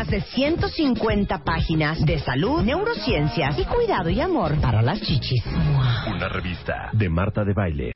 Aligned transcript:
más 0.00 0.08
de 0.08 0.22
150 0.22 1.44
páginas 1.44 2.02
de 2.06 2.18
salud, 2.20 2.62
neurociencias 2.62 3.58
y 3.58 3.66
cuidado 3.66 4.08
y 4.08 4.18
amor 4.18 4.58
para 4.58 4.80
las 4.80 4.98
chichis. 4.98 5.44
Una 6.06 6.26
revista 6.26 6.88
de 6.94 7.10
Marta 7.10 7.44
de 7.44 7.52
Baile. 7.52 7.92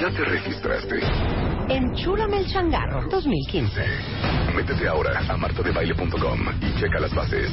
¿Ya 0.00 0.10
te 0.10 0.24
registraste? 0.24 1.00
Enchúlame 1.68 2.38
el 2.38 2.46
changarro 2.46 3.08
2015. 3.10 3.80
Métete 4.54 4.86
ahora 4.86 5.18
a 5.28 5.36
martadebaile.com 5.36 6.38
y 6.60 6.80
checa 6.80 7.00
las 7.00 7.12
bases. 7.12 7.50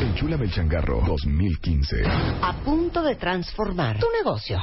Enchúlame 0.00 0.46
el 0.46 0.52
changarro 0.52 1.02
2015. 1.06 2.02
A 2.42 2.52
punto 2.64 3.04
de 3.04 3.14
transformar 3.14 4.00
tu 4.00 4.06
negocio. 4.10 4.58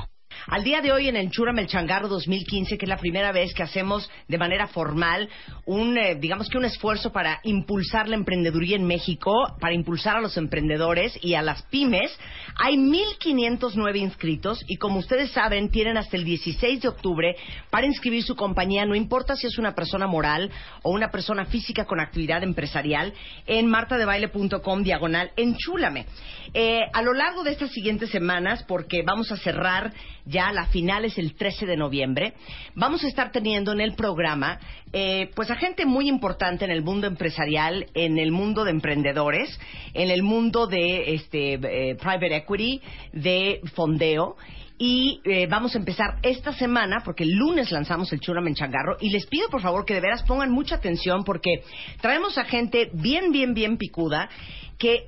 Al 0.47 0.63
día 0.63 0.81
de 0.81 0.91
hoy 0.91 1.07
en 1.07 1.15
Enchúrame 1.15 1.61
el 1.61 1.67
Changarro 1.67 2.07
2015, 2.07 2.77
que 2.77 2.85
es 2.85 2.89
la 2.89 2.97
primera 2.97 3.31
vez 3.31 3.53
que 3.53 3.63
hacemos 3.63 4.09
de 4.27 4.37
manera 4.37 4.67
formal 4.67 5.29
un, 5.65 5.97
eh, 5.97 6.15
digamos 6.15 6.49
que 6.49 6.57
un 6.57 6.65
esfuerzo 6.65 7.11
para 7.11 7.39
impulsar 7.43 8.07
la 8.07 8.15
emprendeduría 8.15 8.75
en 8.75 8.85
México, 8.85 9.31
para 9.59 9.73
impulsar 9.73 10.17
a 10.17 10.21
los 10.21 10.37
emprendedores 10.37 11.17
y 11.21 11.33
a 11.35 11.41
las 11.41 11.63
pymes, 11.63 12.17
hay 12.57 12.75
1.509 12.75 13.97
inscritos 13.97 14.63
y 14.67 14.77
como 14.77 14.99
ustedes 14.99 15.31
saben, 15.31 15.69
tienen 15.69 15.97
hasta 15.97 16.17
el 16.17 16.23
16 16.23 16.81
de 16.81 16.87
octubre 16.87 17.35
para 17.69 17.85
inscribir 17.85 18.23
su 18.23 18.35
compañía, 18.35 18.85
no 18.85 18.95
importa 18.95 19.35
si 19.35 19.47
es 19.47 19.57
una 19.57 19.75
persona 19.75 20.07
moral 20.07 20.49
o 20.83 20.91
una 20.91 21.11
persona 21.11 21.45
física 21.45 21.85
con 21.85 21.99
actividad 21.99 22.43
empresarial, 22.43 23.13
en 23.45 23.67
martadebaile.com 23.67 24.83
diagonal 24.83 25.31
enchúlame. 25.35 26.05
Eh, 26.53 26.81
a 26.93 27.01
lo 27.01 27.13
largo 27.13 27.43
de 27.43 27.51
estas 27.51 27.71
siguientes 27.71 28.09
semanas, 28.09 28.63
porque 28.67 29.03
vamos 29.03 29.31
a 29.31 29.37
cerrar 29.37 29.93
ya 30.25 30.38
la 30.53 30.65
final 30.67 31.05
es 31.05 31.17
el 31.17 31.35
13 31.35 31.65
de 31.65 31.77
noviembre, 31.77 32.33
vamos 32.75 33.03
a 33.03 33.07
estar 33.07 33.31
teniendo 33.31 33.71
en 33.71 33.81
el 33.81 33.93
programa 33.93 34.59
eh, 34.91 35.29
pues 35.35 35.51
a 35.51 35.55
gente 35.55 35.85
muy 35.85 36.09
importante 36.09 36.65
en 36.65 36.71
el 36.71 36.81
mundo 36.81 37.05
empresarial, 37.05 37.85
en 37.93 38.17
el 38.17 38.31
mundo 38.31 38.63
de 38.63 38.71
emprendedores, 38.71 39.59
en 39.93 40.09
el 40.09 40.23
mundo 40.23 40.65
de 40.65 41.13
este 41.13 41.53
eh, 41.53 41.95
private 41.95 42.35
equity, 42.35 42.81
de 43.13 43.61
fondeo. 43.75 44.35
Y 44.79 45.21
eh, 45.25 45.45
vamos 45.47 45.75
a 45.75 45.77
empezar 45.77 46.17
esta 46.23 46.53
semana, 46.53 47.01
porque 47.03 47.23
el 47.23 47.35
lunes 47.35 47.69
lanzamos 47.69 48.11
el 48.13 48.21
Churramen 48.21 48.55
Changarro, 48.55 48.97
y 48.99 49.09
les 49.09 49.27
pido 49.27 49.49
por 49.49 49.61
favor 49.61 49.85
que 49.85 49.93
de 49.93 49.99
veras 49.99 50.23
pongan 50.23 50.51
mucha 50.51 50.75
atención, 50.75 51.23
porque 51.23 51.63
traemos 52.01 52.37
a 52.37 52.45
gente 52.45 52.89
bien, 52.93 53.31
bien, 53.31 53.53
bien 53.53 53.77
picuda, 53.77 54.29
que, 54.77 55.07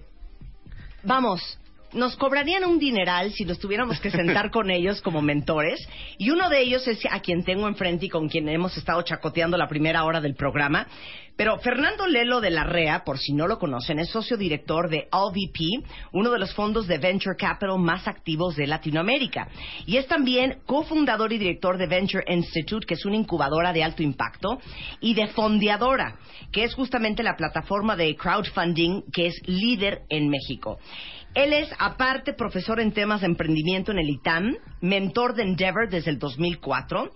vamos, 1.03 1.57
nos 1.93 2.15
cobrarían 2.15 2.63
un 2.63 2.79
dineral 2.79 3.31
si 3.31 3.45
nos 3.45 3.59
tuviéramos 3.59 3.99
que 3.99 4.11
sentar 4.11 4.51
con 4.51 4.69
ellos 4.69 5.01
como 5.01 5.21
mentores. 5.21 5.79
Y 6.17 6.29
uno 6.29 6.49
de 6.49 6.61
ellos 6.61 6.87
es 6.87 6.99
a 7.09 7.19
quien 7.19 7.43
tengo 7.43 7.67
enfrente 7.67 8.05
y 8.05 8.09
con 8.09 8.29
quien 8.29 8.47
hemos 8.49 8.75
estado 8.77 9.01
chacoteando 9.01 9.57
la 9.57 9.67
primera 9.67 10.03
hora 10.03 10.21
del 10.21 10.35
programa. 10.35 10.87
Pero 11.35 11.57
Fernando 11.59 12.07
Lelo 12.07 12.39
de 12.39 12.51
la 12.51 12.65
REA, 12.65 13.03
por 13.03 13.17
si 13.17 13.33
no 13.33 13.47
lo 13.47 13.57
conocen, 13.57 13.99
es 13.99 14.09
socio 14.09 14.37
director 14.37 14.89
de 14.89 15.07
AllVP, 15.11 15.87
uno 16.11 16.29
de 16.29 16.37
los 16.37 16.53
fondos 16.53 16.87
de 16.87 16.97
Venture 16.97 17.35
Capital 17.35 17.79
más 17.79 18.07
activos 18.07 18.55
de 18.55 18.67
Latinoamérica. 18.67 19.47
Y 19.85 19.97
es 19.97 20.07
también 20.07 20.59
cofundador 20.65 21.33
y 21.33 21.37
director 21.37 21.77
de 21.77 21.87
Venture 21.87 22.23
Institute, 22.27 22.85
que 22.85 22.93
es 22.93 23.05
una 23.05 23.15
incubadora 23.15 23.73
de 23.73 23.83
alto 23.83 24.03
impacto, 24.03 24.59
y 24.99 25.13
de 25.13 25.27
Fondeadora, 25.27 26.17
que 26.51 26.63
es 26.63 26.73
justamente 26.75 27.23
la 27.23 27.35
plataforma 27.35 27.95
de 27.95 28.15
crowdfunding 28.15 29.03
que 29.11 29.27
es 29.27 29.41
líder 29.47 30.03
en 30.09 30.29
México. 30.29 30.79
Él 31.33 31.53
es, 31.53 31.69
aparte, 31.79 32.33
profesor 32.33 32.79
en 32.79 32.91
temas 32.91 33.21
de 33.21 33.27
emprendimiento 33.27 33.91
en 33.91 33.99
el 33.99 34.09
ITAM, 34.09 34.57
mentor 34.81 35.33
de 35.33 35.43
Endeavor 35.43 35.89
desde 35.89 36.11
el 36.11 36.19
2004. 36.19 37.09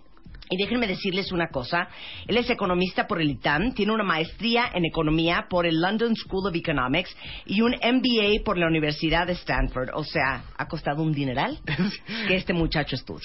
Y 0.47 0.57
déjenme 0.57 0.85
decirles 0.85 1.31
una 1.31 1.47
cosa, 1.47 1.87
él 2.27 2.37
es 2.37 2.47
economista 2.51 3.07
por 3.07 3.19
el 3.19 3.31
ITAM, 3.31 3.73
tiene 3.73 3.91
una 3.91 4.03
maestría 4.03 4.69
en 4.75 4.85
economía 4.85 5.47
por 5.49 5.65
el 5.65 5.81
London 5.81 6.15
School 6.15 6.47
of 6.47 6.55
Economics 6.55 7.17
y 7.47 7.61
un 7.61 7.71
MBA 7.71 8.43
por 8.45 8.55
la 8.55 8.67
Universidad 8.67 9.25
de 9.25 9.33
Stanford. 9.33 9.89
O 9.95 10.03
sea, 10.03 10.43
ha 10.55 10.67
costado 10.67 11.01
un 11.01 11.13
dineral 11.13 11.59
que 12.27 12.35
este 12.35 12.53
muchacho 12.53 12.95
estudie. 12.95 13.23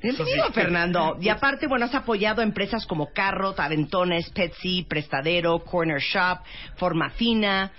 Bienvenido, 0.00 0.52
Fernando. 0.52 1.16
Y 1.20 1.30
aparte, 1.30 1.66
bueno, 1.66 1.86
has 1.86 1.94
apoyado 1.96 2.42
empresas 2.42 2.86
como 2.86 3.08
Carrot, 3.12 3.58
Aventones, 3.58 4.30
Petsy, 4.30 4.84
Prestadero, 4.84 5.64
Corner 5.64 6.00
Shop, 6.00 6.38
Forma 6.76 7.10
Fina. 7.10 7.72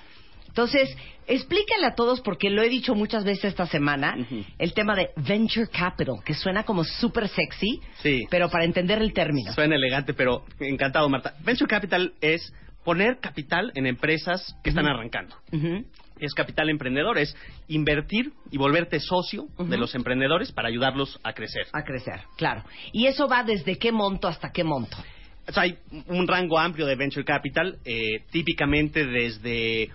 Entonces, 0.49 0.93
explícale 1.27 1.85
a 1.85 1.95
todos, 1.95 2.21
porque 2.21 2.49
lo 2.49 2.61
he 2.63 2.69
dicho 2.69 2.95
muchas 2.95 3.23
veces 3.23 3.45
esta 3.45 3.67
semana, 3.67 4.15
el 4.57 4.73
tema 4.73 4.95
de 4.95 5.09
venture 5.17 5.67
capital, 5.67 6.15
que 6.25 6.33
suena 6.33 6.63
como 6.63 6.83
súper 6.83 7.27
sexy, 7.27 7.79
Sí. 8.01 8.25
pero 8.29 8.49
para 8.49 8.63
entender 8.65 9.01
el 9.01 9.13
término. 9.13 9.51
Suena 9.53 9.75
elegante, 9.75 10.13
pero 10.13 10.43
encantado, 10.59 11.07
Marta. 11.09 11.35
Venture 11.43 11.67
Capital 11.69 12.13
es 12.21 12.53
poner 12.83 13.19
capital 13.19 13.71
en 13.75 13.85
empresas 13.85 14.55
que 14.63 14.69
están 14.69 14.87
arrancando. 14.87 15.35
Es 16.19 16.33
capital 16.33 16.69
emprendedor, 16.69 17.17
es 17.17 17.35
invertir 17.67 18.31
y 18.49 18.57
volverte 18.57 18.99
socio 18.99 19.47
de 19.59 19.77
los 19.77 19.93
emprendedores 19.93 20.51
para 20.51 20.69
ayudarlos 20.69 21.19
a 21.23 21.33
crecer. 21.33 21.67
A 21.73 21.83
crecer, 21.83 22.21
claro. 22.37 22.63
¿Y 22.93 23.05
eso 23.07 23.27
va 23.27 23.43
desde 23.43 23.75
qué 23.77 23.91
monto 23.91 24.27
hasta 24.27 24.51
qué 24.51 24.63
monto? 24.63 24.97
O 25.49 25.51
sea, 25.51 25.63
hay 25.63 25.77
un 26.07 26.27
rango 26.27 26.57
amplio 26.59 26.85
de 26.85 26.95
venture 26.95 27.23
capital, 27.25 27.77
eh, 27.85 28.23
típicamente 28.31 29.05
desde 29.05 29.89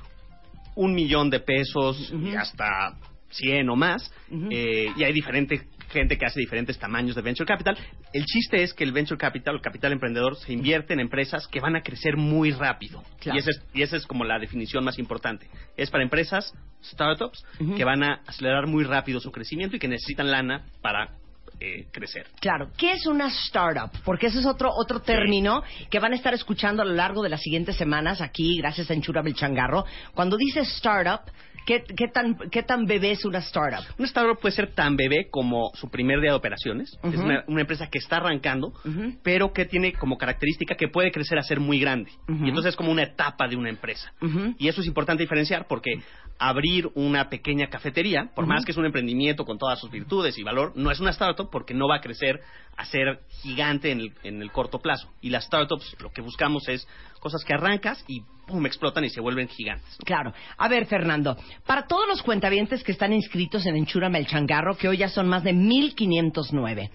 un 0.74 0.94
millón 0.94 1.30
de 1.30 1.40
pesos 1.40 2.12
y 2.12 2.34
hasta 2.34 2.96
100 3.30 3.68
o 3.68 3.76
más, 3.76 4.12
eh, 4.50 4.88
y 4.96 5.04
hay 5.04 5.12
diferente 5.12 5.66
gente 5.92 6.16
que 6.16 6.24
hace 6.24 6.40
diferentes 6.40 6.78
tamaños 6.78 7.14
de 7.14 7.22
venture 7.22 7.46
capital. 7.46 7.76
El 8.12 8.24
chiste 8.24 8.62
es 8.62 8.72
que 8.72 8.82
el 8.82 8.92
venture 8.92 9.18
capital, 9.18 9.56
el 9.56 9.60
capital 9.60 9.92
emprendedor, 9.92 10.36
se 10.36 10.52
invierte 10.52 10.94
en 10.94 11.00
empresas 11.00 11.46
que 11.46 11.60
van 11.60 11.76
a 11.76 11.82
crecer 11.82 12.16
muy 12.16 12.50
rápido. 12.50 13.02
Claro. 13.20 13.36
Y, 13.36 13.40
esa 13.40 13.50
es, 13.50 13.62
y 13.74 13.82
esa 13.82 13.96
es 13.96 14.06
como 14.06 14.24
la 14.24 14.38
definición 14.38 14.84
más 14.84 14.98
importante. 14.98 15.48
Es 15.76 15.90
para 15.90 16.02
empresas, 16.02 16.54
startups, 16.82 17.44
que 17.76 17.84
van 17.84 18.02
a 18.02 18.22
acelerar 18.26 18.66
muy 18.66 18.84
rápido 18.84 19.20
su 19.20 19.30
crecimiento 19.30 19.76
y 19.76 19.78
que 19.78 19.88
necesitan 19.88 20.30
lana 20.30 20.64
para 20.80 21.16
eh, 21.64 21.86
crecer. 21.92 22.26
Claro, 22.40 22.70
¿qué 22.76 22.90
es 22.92 23.06
una 23.06 23.28
startup? 23.28 23.90
Porque 24.04 24.26
ese 24.26 24.40
es 24.40 24.46
otro 24.46 24.68
otro 24.74 25.00
término 25.00 25.62
que 25.90 26.00
van 26.00 26.12
a 26.12 26.16
estar 26.16 26.34
escuchando 26.34 26.82
a 26.82 26.84
lo 26.84 26.94
largo 26.94 27.22
de 27.22 27.28
las 27.28 27.40
siguientes 27.40 27.76
semanas 27.76 28.20
aquí, 28.20 28.58
gracias 28.58 28.90
a 28.90 28.94
Enchura 28.94 29.22
Changarro. 29.32 29.84
Cuando 30.12 30.36
dices 30.36 30.68
startup, 30.76 31.20
¿qué, 31.66 31.84
qué, 31.96 32.08
tan, 32.08 32.36
¿qué 32.50 32.62
tan 32.62 32.86
bebé 32.86 33.12
es 33.12 33.24
una 33.24 33.38
startup? 33.38 33.84
Una 33.98 34.06
startup 34.06 34.38
puede 34.40 34.54
ser 34.54 34.74
tan 34.74 34.96
bebé 34.96 35.28
como 35.30 35.70
su 35.74 35.90
primer 35.90 36.20
día 36.20 36.30
de 36.30 36.36
operaciones. 36.36 36.98
Es 37.02 37.20
una, 37.20 37.44
una 37.46 37.60
empresa 37.60 37.88
que 37.88 37.98
está 37.98 38.16
arrancando, 38.16 38.72
pero 39.22 39.52
que 39.52 39.64
tiene 39.64 39.92
como 39.92 40.18
característica 40.18 40.74
que 40.74 40.88
puede 40.88 41.10
crecer 41.10 41.38
a 41.38 41.42
ser 41.42 41.60
muy 41.60 41.78
grande. 41.80 42.10
Y 42.28 42.48
entonces 42.48 42.70
es 42.70 42.76
como 42.76 42.90
una 42.90 43.02
etapa 43.02 43.48
de 43.48 43.56
una 43.56 43.68
empresa. 43.68 44.12
Y 44.58 44.68
eso 44.68 44.80
es 44.80 44.86
importante 44.86 45.22
diferenciar 45.22 45.66
porque 45.66 45.92
abrir 46.38 46.90
una 46.94 47.28
pequeña 47.28 47.68
cafetería, 47.68 48.30
por 48.34 48.46
más 48.46 48.64
que 48.64 48.72
es 48.72 48.78
un 48.78 48.86
emprendimiento 48.86 49.44
con 49.44 49.58
todas 49.58 49.78
sus 49.78 49.90
virtudes 49.90 50.36
y 50.38 50.42
valor, 50.42 50.72
no 50.74 50.90
es 50.90 50.98
una 50.98 51.10
startup 51.10 51.48
porque 51.50 51.74
no 51.74 51.88
va 51.88 51.96
a 51.96 52.00
crecer 52.00 52.40
a 52.76 52.84
ser 52.84 53.20
gigante 53.42 53.90
en 53.90 54.00
el, 54.00 54.12
en 54.22 54.42
el 54.42 54.50
corto 54.50 54.78
plazo. 54.78 55.12
Y 55.20 55.30
las 55.30 55.44
startups 55.44 55.96
lo 56.00 56.10
que 56.12 56.22
buscamos 56.22 56.68
es 56.68 56.86
cosas 57.20 57.44
que 57.44 57.54
arrancas 57.54 58.04
y 58.08 58.22
pum, 58.46 58.64
explotan 58.66 59.04
y 59.04 59.10
se 59.10 59.20
vuelven 59.20 59.48
gigantes. 59.48 59.96
Claro. 60.04 60.32
A 60.56 60.68
ver, 60.68 60.86
Fernando, 60.86 61.36
para 61.66 61.86
todos 61.86 62.08
los 62.08 62.22
cuentavientes 62.22 62.82
que 62.82 62.92
están 62.92 63.12
inscritos 63.12 63.66
en 63.66 63.76
Enchúrame 63.76 64.18
el 64.18 64.26
Changarro, 64.26 64.76
que 64.76 64.88
hoy 64.88 64.98
ya 64.98 65.08
son 65.08 65.28
más 65.28 65.44
de 65.44 65.52
1509, 65.52 66.90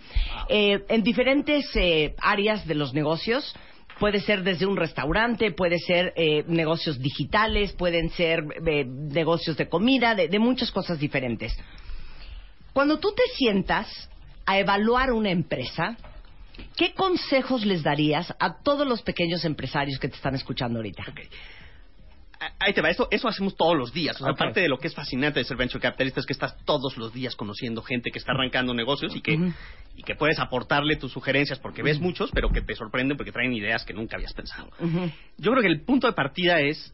eh, 0.50 0.85
en 0.89 1.03
diferentes 1.03 1.69
eh, 1.75 2.15
áreas 2.21 2.68
de 2.68 2.75
los 2.75 2.94
negocios, 2.94 3.56
puede 4.00 4.19
ser 4.19 4.44
desde 4.44 4.65
un 4.65 4.77
restaurante, 4.77 5.51
puede 5.51 5.79
ser 5.79 6.13
eh, 6.15 6.44
negocios 6.47 7.00
digitales, 7.00 7.74
pueden 7.74 8.09
ser 8.12 8.44
eh, 8.65 8.85
negocios 8.85 9.57
de 9.57 9.69
comida, 9.69 10.15
de, 10.15 10.27
de 10.27 10.39
muchas 10.39 10.71
cosas 10.71 11.00
diferentes. 11.00 11.57
Cuando 12.74 13.00
tú 13.00 13.13
te 13.15 13.24
sientas 13.35 14.09
a 14.47 14.57
evaluar 14.57 15.11
una 15.11 15.29
empresa, 15.29 15.97
¿qué 16.75 16.94
consejos 16.94 17.65
les 17.65 17.83
darías 17.83 18.33
a 18.39 18.63
todos 18.63 18.88
los 18.88 19.03
pequeños 19.03 19.45
empresarios 19.45 19.99
que 19.99 20.07
te 20.07 20.15
están 20.15 20.33
escuchando 20.33 20.79
ahorita? 20.79 21.03
Ahí 22.59 22.71
te 22.71 22.81
va, 22.81 22.89
esto, 22.89 23.07
eso 23.11 23.27
hacemos 23.27 23.57
todos 23.57 23.75
los 23.75 23.91
días. 23.91 24.15
O 24.15 24.19
sea, 24.19 24.31
Ok. 24.31 24.35
Aparte 24.39 24.61
de 24.61 24.69
lo 24.69 24.77
que 24.77 24.88
es 24.88 24.95
fascinante 24.95 25.39
de 25.39 25.44
ser 25.44 25.57
venture 25.57 25.81
capitalista 25.81 26.19
es 26.21 26.25
que 26.25 26.33
estás 26.33 26.55
todos 26.65 26.95
los 26.95 27.11
días 27.11 27.35
conociendo 27.35 27.81
gente 27.81 28.09
que 28.09 28.19
está 28.19 28.31
arrancando 28.31 28.73
negocios 28.73 29.15
y 29.15 29.21
que, 29.21 29.38
y 29.95 30.03
que 30.03 30.15
puedes 30.15 30.39
aportarle 30.39 30.95
tus 30.95 31.11
sugerencias 31.11 31.59
porque 31.59 31.83
ves 31.83 32.00
muchos, 32.00 32.31
pero 32.31 32.50
que 32.50 32.61
te 32.61 32.75
sorprenden 32.75 33.17
porque 33.17 33.31
traen 33.31 33.53
ideas 33.53 33.83
que 33.83 33.93
nunca 33.93 34.15
habías 34.15 34.33
pensado. 34.33 34.69
Yo 35.38 35.51
creo 35.51 35.61
que 35.61 35.67
el 35.67 35.81
punto 35.81 36.07
de 36.07 36.13
partida 36.13 36.61
es 36.61 36.93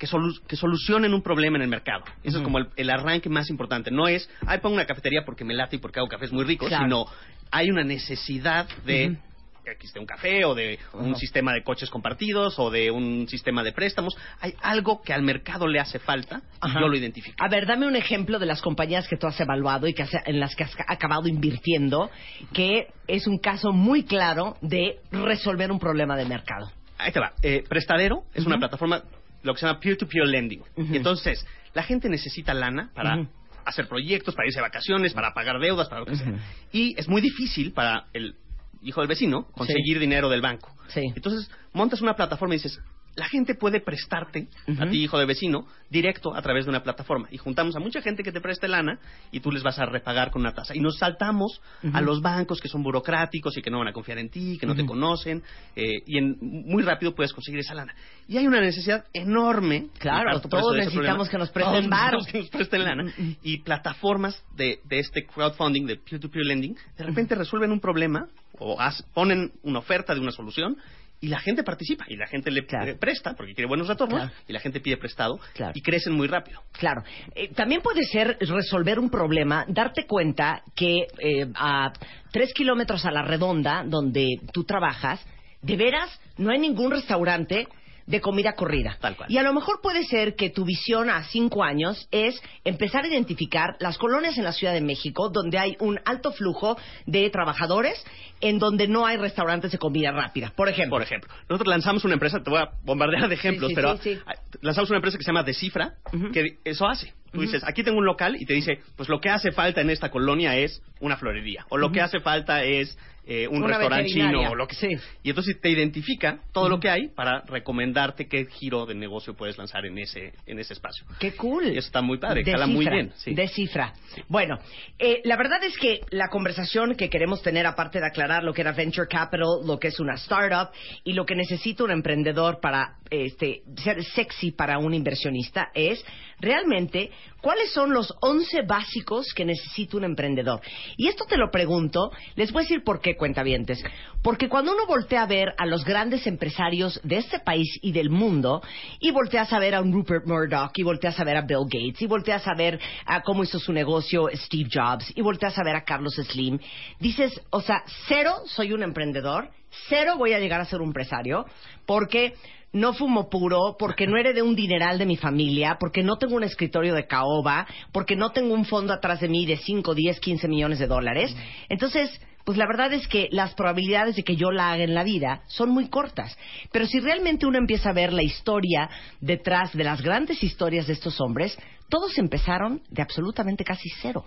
que, 0.00 0.06
solu- 0.08 0.40
que 0.48 0.56
solucionen 0.56 1.12
un 1.14 1.22
problema 1.22 1.58
en 1.58 1.62
el 1.62 1.68
mercado. 1.68 2.02
Eso 2.24 2.38
es 2.38 2.42
como 2.42 2.58
el, 2.58 2.68
el 2.76 2.88
arranque 2.90 3.28
más 3.28 3.50
importante. 3.50 3.90
No 3.90 4.08
es, 4.08 4.28
ay, 4.46 4.58
pongo 4.58 4.74
una 4.76 4.86
cafetería 4.86 5.24
porque 5.26 5.44
me 5.44 5.52
late 5.54 5.76
y 5.76 5.78
porque 5.78 6.00
hago 6.00 6.08
cafés 6.08 6.32
muy 6.32 6.42
ricos, 6.44 6.68
Claro. 6.68 6.84
sino 6.84 7.06
hay 7.52 7.70
una 7.70 7.84
necesidad 7.84 8.66
de 8.86 9.16
que 9.62 9.72
existe 9.72 10.00
un 10.00 10.06
café 10.06 10.46
o 10.46 10.54
de 10.54 10.78
un 10.94 11.14
sistema 11.16 11.52
de 11.52 11.62
coches 11.62 11.90
compartidos 11.90 12.58
o 12.58 12.70
de 12.70 12.90
un 12.90 13.28
sistema 13.28 13.62
de 13.62 13.72
préstamos. 13.72 14.16
Hay 14.40 14.54
algo 14.62 15.02
que 15.02 15.12
al 15.12 15.22
mercado 15.22 15.66
le 15.68 15.78
hace 15.78 15.98
falta 15.98 16.40
y 16.54 16.56
Ajá. 16.62 16.80
yo 16.80 16.88
lo 16.88 16.96
identifico. 16.96 17.36
A 17.38 17.48
ver, 17.50 17.66
dame 17.66 17.86
un 17.86 17.94
ejemplo 17.94 18.38
de 18.38 18.46
las 18.46 18.62
compañías 18.62 19.06
que 19.06 19.18
tú 19.18 19.26
has 19.26 19.38
evaluado 19.38 19.86
y 19.86 19.92
que 19.92 20.04
has- 20.04 20.26
en 20.26 20.40
las 20.40 20.56
que 20.56 20.64
has 20.64 20.74
acabado 20.88 21.28
invirtiendo, 21.28 22.10
que 22.54 22.86
es 23.06 23.26
un 23.26 23.36
caso 23.38 23.70
muy 23.72 24.04
claro 24.04 24.56
de 24.62 25.00
resolver 25.12 25.70
un 25.70 25.78
problema 25.78 26.16
de 26.16 26.24
mercado. 26.24 26.72
Ahí 26.96 27.12
te 27.12 27.20
va. 27.20 27.32
Eh, 27.42 27.62
Prestadero 27.68 28.24
es 28.32 28.46
una 28.46 28.56
plataforma, 28.58 29.02
lo 29.42 29.54
que 29.54 29.60
se 29.60 29.66
llama 29.66 29.80
peer-to-peer 29.80 30.26
lending. 30.26 30.62
Y 30.76 30.96
entonces, 30.96 31.46
la 31.74 31.82
gente 31.82 32.08
necesita 32.08 32.54
lana 32.54 32.90
para 32.94 33.26
hacer 33.64 33.88
proyectos, 33.88 34.34
para 34.34 34.46
irse 34.46 34.58
de 34.58 34.62
vacaciones, 34.62 35.12
para 35.14 35.32
pagar 35.32 35.58
deudas, 35.60 35.88
para 35.88 36.00
lo 36.00 36.06
que 36.06 36.16
sea. 36.16 36.34
Y 36.72 36.98
es 36.98 37.08
muy 37.08 37.20
difícil 37.20 37.72
para 37.72 38.06
el 38.12 38.34
hijo 38.82 39.00
del 39.00 39.08
vecino 39.08 39.46
conseguir 39.52 39.98
dinero 39.98 40.28
del 40.28 40.40
banco. 40.40 40.74
Sí. 40.88 41.12
Entonces, 41.14 41.50
montas 41.72 42.00
una 42.00 42.14
plataforma 42.14 42.54
y 42.54 42.58
dices, 42.58 42.80
la 43.16 43.28
gente 43.28 43.54
puede 43.54 43.80
prestarte 43.80 44.48
a 44.78 44.88
ti, 44.88 45.02
hijo 45.02 45.18
de 45.18 45.26
vecino, 45.26 45.66
directo 45.90 46.34
a 46.34 46.40
través 46.42 46.64
de 46.64 46.70
una 46.70 46.82
plataforma. 46.82 47.28
Y 47.30 47.38
juntamos 47.38 47.74
a 47.76 47.80
mucha 47.80 48.00
gente 48.00 48.22
que 48.22 48.32
te 48.32 48.40
preste 48.40 48.68
lana 48.68 48.98
y 49.32 49.40
tú 49.40 49.50
les 49.50 49.62
vas 49.62 49.78
a 49.78 49.86
repagar 49.86 50.30
con 50.30 50.42
una 50.42 50.54
tasa. 50.54 50.74
Y 50.76 50.80
nos 50.80 50.98
saltamos 50.98 51.60
a 51.92 52.00
los 52.00 52.22
bancos 52.22 52.60
que 52.60 52.68
son 52.68 52.82
burocráticos 52.82 53.56
y 53.56 53.62
que 53.62 53.70
no 53.70 53.78
van 53.78 53.88
a 53.88 53.92
confiar 53.92 54.18
en 54.18 54.30
ti, 54.30 54.58
que 54.58 54.66
no 54.66 54.74
te 54.74 54.86
conocen. 54.86 55.42
eh, 55.76 56.02
y 56.06 56.18
en, 56.18 56.36
muy 56.40 56.82
rápido 56.82 57.14
puedes 57.14 57.32
conseguir 57.32 57.60
esa 57.60 57.74
lana. 57.74 57.94
Y 58.28 58.36
hay 58.36 58.46
una 58.46 58.60
necesidad 58.60 59.04
enorme. 59.12 59.88
Claro, 59.98 60.40
todos 60.40 60.76
necesitamos 60.76 61.28
problema, 61.28 61.30
que 61.30 61.38
nos 61.38 61.50
presten 61.50 61.90
que 62.26 62.38
nos 62.38 62.48
presten 62.50 62.84
lana. 62.84 63.12
Y 63.42 63.58
plataformas 63.58 64.42
de, 64.56 64.80
de 64.84 64.98
este 64.98 65.26
crowdfunding, 65.26 65.86
de 65.86 65.96
peer-to-peer 65.96 66.46
lending, 66.46 66.76
de 66.96 67.04
repente 67.04 67.34
resuelven 67.34 67.72
un 67.72 67.80
problema 67.80 68.28
o 68.58 68.78
ponen 69.14 69.52
una 69.62 69.78
oferta 69.78 70.14
de 70.14 70.20
una 70.20 70.30
solución 70.30 70.76
y 71.20 71.28
la 71.28 71.40
gente 71.40 71.62
participa 71.62 72.04
y 72.08 72.16
la 72.16 72.26
gente 72.26 72.50
le 72.50 72.64
Claro. 72.64 72.96
presta 72.98 73.34
porque 73.34 73.54
quiere 73.54 73.68
buenos 73.68 73.88
retornos 73.88 74.20
Claro. 74.20 74.34
y 74.48 74.52
la 74.52 74.60
gente 74.60 74.80
pide 74.80 74.96
prestado 74.96 75.38
Claro. 75.54 75.72
y 75.74 75.82
crecen 75.82 76.14
muy 76.14 76.26
rápido. 76.28 76.62
Claro. 76.72 77.02
Eh, 77.34 77.48
también 77.54 77.82
puede 77.82 78.04
ser 78.04 78.38
resolver 78.40 78.98
un 78.98 79.10
problema, 79.10 79.64
darte 79.68 80.06
cuenta 80.06 80.62
que 80.74 81.06
eh, 81.18 81.46
a 81.54 81.92
tres 82.32 82.52
kilómetros 82.54 83.04
a 83.04 83.10
la 83.10 83.22
redonda 83.22 83.84
donde 83.86 84.40
tú 84.52 84.64
trabajas, 84.64 85.20
de 85.62 85.76
veras 85.76 86.08
no 86.38 86.50
hay 86.50 86.58
ningún 86.58 86.90
restaurante 86.90 87.68
de 88.06 88.20
comida 88.20 88.54
corrida. 88.54 88.96
Tal 89.00 89.16
cual. 89.16 89.30
Y 89.30 89.38
a 89.38 89.42
lo 89.42 89.52
mejor 89.52 89.80
puede 89.82 90.04
ser 90.04 90.34
que 90.34 90.50
tu 90.50 90.64
visión 90.64 91.10
a 91.10 91.24
cinco 91.24 91.62
años 91.64 92.08
es 92.10 92.40
empezar 92.64 93.04
a 93.04 93.08
identificar 93.08 93.76
las 93.80 93.98
colonias 93.98 94.38
en 94.38 94.44
la 94.44 94.52
Ciudad 94.52 94.72
de 94.72 94.80
México 94.80 95.30
donde 95.30 95.58
hay 95.58 95.76
un 95.80 96.00
alto 96.04 96.32
flujo 96.32 96.76
de 97.06 97.28
trabajadores 97.30 98.02
en 98.40 98.58
donde 98.58 98.88
no 98.88 99.06
hay 99.06 99.16
restaurantes 99.16 99.72
de 99.72 99.78
comida 99.78 100.12
rápida. 100.12 100.52
Por 100.56 100.68
ejemplo. 100.68 100.96
Por 100.96 101.02
ejemplo, 101.02 101.32
nosotros 101.48 101.68
lanzamos 101.68 102.04
una 102.04 102.14
empresa, 102.14 102.42
te 102.42 102.50
voy 102.50 102.60
a 102.60 102.70
bombardear 102.82 103.28
de 103.28 103.34
ejemplos, 103.34 103.68
sí, 103.68 103.74
pero 103.74 103.96
sí, 103.98 104.18
lanzamos 104.60 104.90
una 104.90 104.98
empresa 104.98 105.18
que 105.18 105.24
se 105.24 105.28
llama 105.28 105.42
Decifra, 105.42 105.94
que 106.32 106.58
eso 106.64 106.86
hace. 106.86 107.14
Tú 107.32 107.42
dices, 107.42 107.62
aquí 107.64 107.84
tengo 107.84 107.98
un 107.98 108.06
local 108.06 108.36
y 108.40 108.44
te 108.44 108.54
dice, 108.54 108.80
pues 108.96 109.08
lo 109.08 109.20
que 109.20 109.28
hace 109.28 109.52
falta 109.52 109.80
en 109.80 109.90
esta 109.90 110.10
colonia 110.10 110.56
es 110.56 110.82
una 110.98 111.16
florería, 111.16 111.64
o 111.68 111.78
lo 111.78 111.92
que 111.92 112.00
hace 112.00 112.18
falta 112.18 112.64
es 112.64 112.98
eh, 113.32 113.46
un 113.46 113.58
Una 113.58 113.68
restaurante 113.68 114.10
chino, 114.10 114.50
o 114.50 114.56
lo 114.56 114.66
que 114.66 114.74
Sí. 114.74 114.88
Y 115.22 115.28
entonces 115.28 115.60
te 115.60 115.70
identifica 115.70 116.40
todo 116.52 116.68
lo 116.68 116.80
que 116.80 116.90
hay 116.90 117.10
para 117.10 117.42
recomendarte 117.42 118.26
qué 118.26 118.46
giro 118.46 118.86
de 118.86 118.96
negocio 118.96 119.34
puedes 119.34 119.56
lanzar 119.56 119.86
en 119.86 119.98
ese, 119.98 120.32
en 120.46 120.58
ese 120.58 120.72
espacio. 120.72 121.06
Qué 121.20 121.36
cool. 121.36 121.66
Y 121.68 121.78
eso 121.78 121.86
está 121.86 122.02
muy 122.02 122.18
padre, 122.18 122.42
De 122.42 122.66
muy 122.66 122.88
bien. 122.88 123.12
Sí. 123.14 123.32
De 123.32 123.46
cifra. 123.46 123.92
Bueno, 124.26 124.58
eh, 124.98 125.20
la 125.22 125.36
verdad 125.36 125.62
es 125.62 125.78
que 125.78 126.00
la 126.10 126.26
conversación 126.26 126.96
que 126.96 127.08
queremos 127.08 127.40
tener, 127.40 127.66
aparte 127.66 128.00
de 128.00 128.06
aclarar 128.08 128.42
lo 128.42 128.52
que 128.52 128.62
era 128.62 128.72
venture 128.72 129.06
capital, 129.06 129.64
lo 129.64 129.78
que 129.78 129.88
es 129.88 130.00
una 130.00 130.14
startup 130.14 130.70
y 131.04 131.12
lo 131.12 131.24
que 131.24 131.36
necesita 131.36 131.84
un 131.84 131.92
emprendedor 131.92 132.58
para 132.60 132.96
este, 133.10 133.62
ser 133.76 134.02
sexy 134.02 134.50
para 134.50 134.78
un 134.78 134.92
inversionista, 134.92 135.70
es 135.72 136.04
realmente 136.40 137.10
cuáles 137.40 137.72
son 137.72 137.92
los 137.92 138.12
11 138.20 138.62
básicos 138.62 139.32
que 139.34 139.44
necesita 139.44 139.96
un 139.96 140.04
emprendedor. 140.04 140.60
Y 140.96 141.08
esto 141.08 141.24
te 141.26 141.36
lo 141.36 141.50
pregunto, 141.50 142.10
les 142.34 142.52
voy 142.52 142.62
a 142.62 142.64
decir 142.64 142.82
por 142.82 143.00
qué, 143.00 143.16
cuentavientes. 143.20 143.80
Porque 144.20 144.48
cuando 144.48 144.72
uno 144.72 144.86
voltea 144.88 145.22
a 145.22 145.26
ver 145.26 145.54
a 145.56 145.66
los 145.66 145.84
grandes 145.84 146.26
empresarios 146.26 147.00
de 147.04 147.18
este 147.18 147.38
país 147.38 147.78
y 147.82 147.92
del 147.92 148.10
mundo, 148.10 148.60
y 148.98 149.12
volteas 149.12 149.52
a 149.52 149.60
ver 149.60 149.76
a 149.76 149.80
un 149.80 149.92
Rupert 149.92 150.26
Murdoch, 150.26 150.76
y 150.76 150.82
volteas 150.82 151.20
a 151.20 151.24
ver 151.24 151.36
a 151.36 151.42
Bill 151.42 151.66
Gates, 151.66 152.02
y 152.02 152.06
volteas 152.06 152.48
a 152.48 152.54
ver 152.54 152.80
a 153.06 153.22
cómo 153.22 153.44
hizo 153.44 153.60
su 153.60 153.72
negocio 153.72 154.28
Steve 154.34 154.68
Jobs, 154.72 155.12
y 155.14 155.22
volteas 155.22 155.56
a 155.56 155.62
ver 155.62 155.76
a 155.76 155.84
Carlos 155.84 156.16
Slim, 156.16 156.58
dices, 156.98 157.40
o 157.50 157.60
sea, 157.60 157.84
cero 158.08 158.34
soy 158.46 158.72
un 158.72 158.82
emprendedor, 158.82 159.50
cero 159.88 160.14
voy 160.18 160.32
a 160.32 160.40
llegar 160.40 160.60
a 160.60 160.64
ser 160.64 160.80
un 160.80 160.88
empresario, 160.88 161.46
porque 161.86 162.34
no 162.72 162.92
fumo 162.92 163.28
puro, 163.28 163.76
porque 163.78 164.06
no 164.06 164.16
heredé 164.16 164.42
un 164.42 164.54
dineral 164.54 164.98
de 164.98 165.06
mi 165.06 165.16
familia, 165.16 165.76
porque 165.78 166.02
no 166.02 166.18
tengo 166.18 166.36
un 166.36 166.44
escritorio 166.44 166.94
de 166.94 167.06
caoba, 167.06 167.66
porque 167.92 168.16
no 168.16 168.30
tengo 168.30 168.54
un 168.54 168.64
fondo 168.64 168.92
atrás 168.92 169.20
de 169.20 169.28
mí 169.28 169.46
de 169.46 169.56
5, 169.56 169.94
10, 169.94 170.20
15 170.20 170.48
millones 170.48 170.78
de 170.78 170.86
dólares. 170.86 171.34
Entonces, 171.68 172.20
pues 172.50 172.58
la 172.58 172.66
verdad 172.66 172.92
es 172.92 173.06
que 173.06 173.28
las 173.30 173.54
probabilidades 173.54 174.16
de 174.16 174.24
que 174.24 174.34
yo 174.34 174.50
la 174.50 174.72
haga 174.72 174.82
en 174.82 174.92
la 174.92 175.04
vida 175.04 175.42
son 175.46 175.70
muy 175.70 175.86
cortas. 175.88 176.36
Pero 176.72 176.84
si 176.84 176.98
realmente 176.98 177.46
uno 177.46 177.58
empieza 177.58 177.90
a 177.90 177.92
ver 177.92 178.12
la 178.12 178.24
historia 178.24 178.90
detrás 179.20 179.72
de 179.72 179.84
las 179.84 180.02
grandes 180.02 180.42
historias 180.42 180.88
de 180.88 180.94
estos 180.94 181.20
hombres, 181.20 181.56
todos 181.88 182.18
empezaron 182.18 182.82
de 182.90 183.02
absolutamente 183.02 183.62
casi 183.62 183.88
cero. 184.02 184.24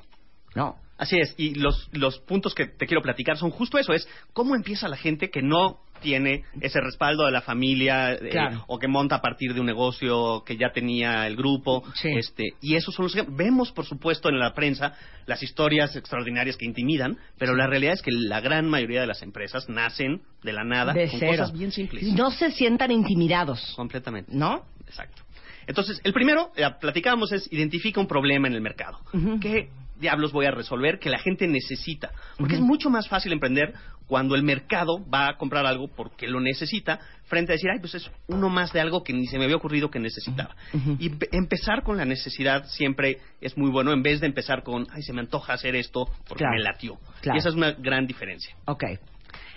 ¿No? 0.56 0.78
Así 1.04 1.18
es, 1.20 1.36
y 1.38 1.56
los, 1.56 1.90
los 1.92 2.20
puntos 2.20 2.56
que 2.56 2.66
te 2.66 2.86
quiero 2.86 3.02
platicar 3.02 3.38
son 3.38 3.52
justo 3.52 3.78
eso, 3.78 3.94
es 3.94 4.08
cómo 4.32 4.56
empieza 4.56 4.88
la 4.88 4.96
gente 4.98 5.30
que 5.30 5.42
no 5.42 5.80
tiene 6.02 6.44
ese 6.62 6.80
respaldo 6.82 7.26
de 7.26 7.32
la 7.32 7.42
familia 7.42 8.14
eh, 8.14 8.58
o 8.68 8.78
que 8.80 8.88
monta 8.88 9.16
a 9.16 9.22
partir 9.22 9.54
de 9.54 9.60
un 9.60 9.66
negocio 9.66 10.44
que 10.46 10.58
ya 10.58 10.72
tenía 10.72 11.26
el 11.28 11.36
grupo. 11.36 11.84
Sí. 11.96 12.10
Este, 12.10 12.44
y 12.62 12.76
esos 12.76 12.94
son 12.94 13.06
los. 13.06 13.16
Vemos, 13.36 13.72
por 13.72 13.86
supuesto, 13.86 14.30
en 14.30 14.40
la 14.40 14.54
prensa 14.54 14.96
las 15.26 15.42
historias 15.44 15.96
extraordinarias 15.96 16.58
que 16.58 16.66
intimidan, 16.66 17.18
pero 17.38 17.56
la 17.56 17.68
realidad 17.68 17.94
es 17.94 18.02
que 18.02 18.12
la 18.12 18.42
gran 18.42 18.70
mayoría 18.70 19.02
de 19.02 19.08
las 19.08 19.22
empresas 19.24 19.70
nacen 19.70 20.22
de 20.44 20.54
la 20.54 20.64
nada 20.64 20.94
De 20.94 21.10
con 21.10 21.20
cero. 21.20 21.32
cosas 21.32 21.54
bien 21.54 21.72
simples. 21.72 22.04
No 22.14 22.32
se 22.32 22.52
sientan 22.52 22.92
intimidados. 22.92 23.74
Completamente. 23.76 24.32
¿No? 24.34 24.66
Exacto. 24.88 25.22
Entonces, 25.66 26.02
el 26.04 26.12
primero, 26.12 26.52
eh, 26.58 26.66
platicábamos, 26.82 27.32
es 27.32 27.52
identifica 27.52 28.00
un 28.02 28.08
problema 28.08 28.48
en 28.48 28.54
el 28.54 28.62
mercado. 28.62 29.00
Ujú. 29.14 29.40
¿Qué 29.40 29.70
diablos 30.04 30.32
voy 30.32 30.46
a 30.46 30.52
resolver 30.52 31.00
que 31.00 31.10
la 31.10 31.18
gente 31.18 31.48
necesita? 31.48 32.12
Porque 32.38 32.54
es 32.56 32.62
mucho 32.62 32.92
más 32.92 33.08
fácil 33.08 33.32
emprender 33.34 33.74
cuando 34.06 34.36
el 34.36 34.44
mercado 34.44 35.04
va 35.12 35.30
a 35.30 35.38
comprar 35.38 35.66
algo 35.66 35.88
porque 35.88 36.28
lo 36.28 36.40
necesita, 36.40 37.00
frente 37.24 37.54
a 37.54 37.56
decir, 37.56 37.70
ay, 37.74 37.80
pues 37.80 37.96
es 37.96 38.12
uno 38.28 38.50
más 38.50 38.72
de 38.72 38.80
algo 38.82 39.04
que 39.04 39.14
ni 39.14 39.26
se 39.26 39.40
me 39.40 39.46
había 39.46 39.56
ocurrido 39.56 39.90
que 39.90 39.98
necesitaba. 40.00 40.56
Y 41.00 41.10
empe- 41.10 41.30
empezar 41.32 41.82
con 41.84 41.98
la 41.98 42.06
necesidad 42.06 42.66
siempre 42.68 43.18
es 43.42 43.58
muy 43.58 43.72
bueno, 43.72 43.92
en 43.92 44.04
vez 44.04 44.20
de 44.20 44.28
empezar 44.28 44.62
con, 44.62 44.86
ay, 44.92 45.02
se 45.02 45.14
me 45.14 45.22
antoja 45.22 45.54
hacer 45.54 45.76
esto 45.76 46.06
porque 46.28 46.44
Claro. 46.44 46.56
me 46.58 46.62
latió. 46.62 47.00
Claro. 47.22 47.38
Y 47.38 47.40
esa 47.40 47.50
es 47.50 47.56
una 47.56 47.72
gran 47.72 48.06
diferencia. 48.06 48.56
Ok. 48.66 48.84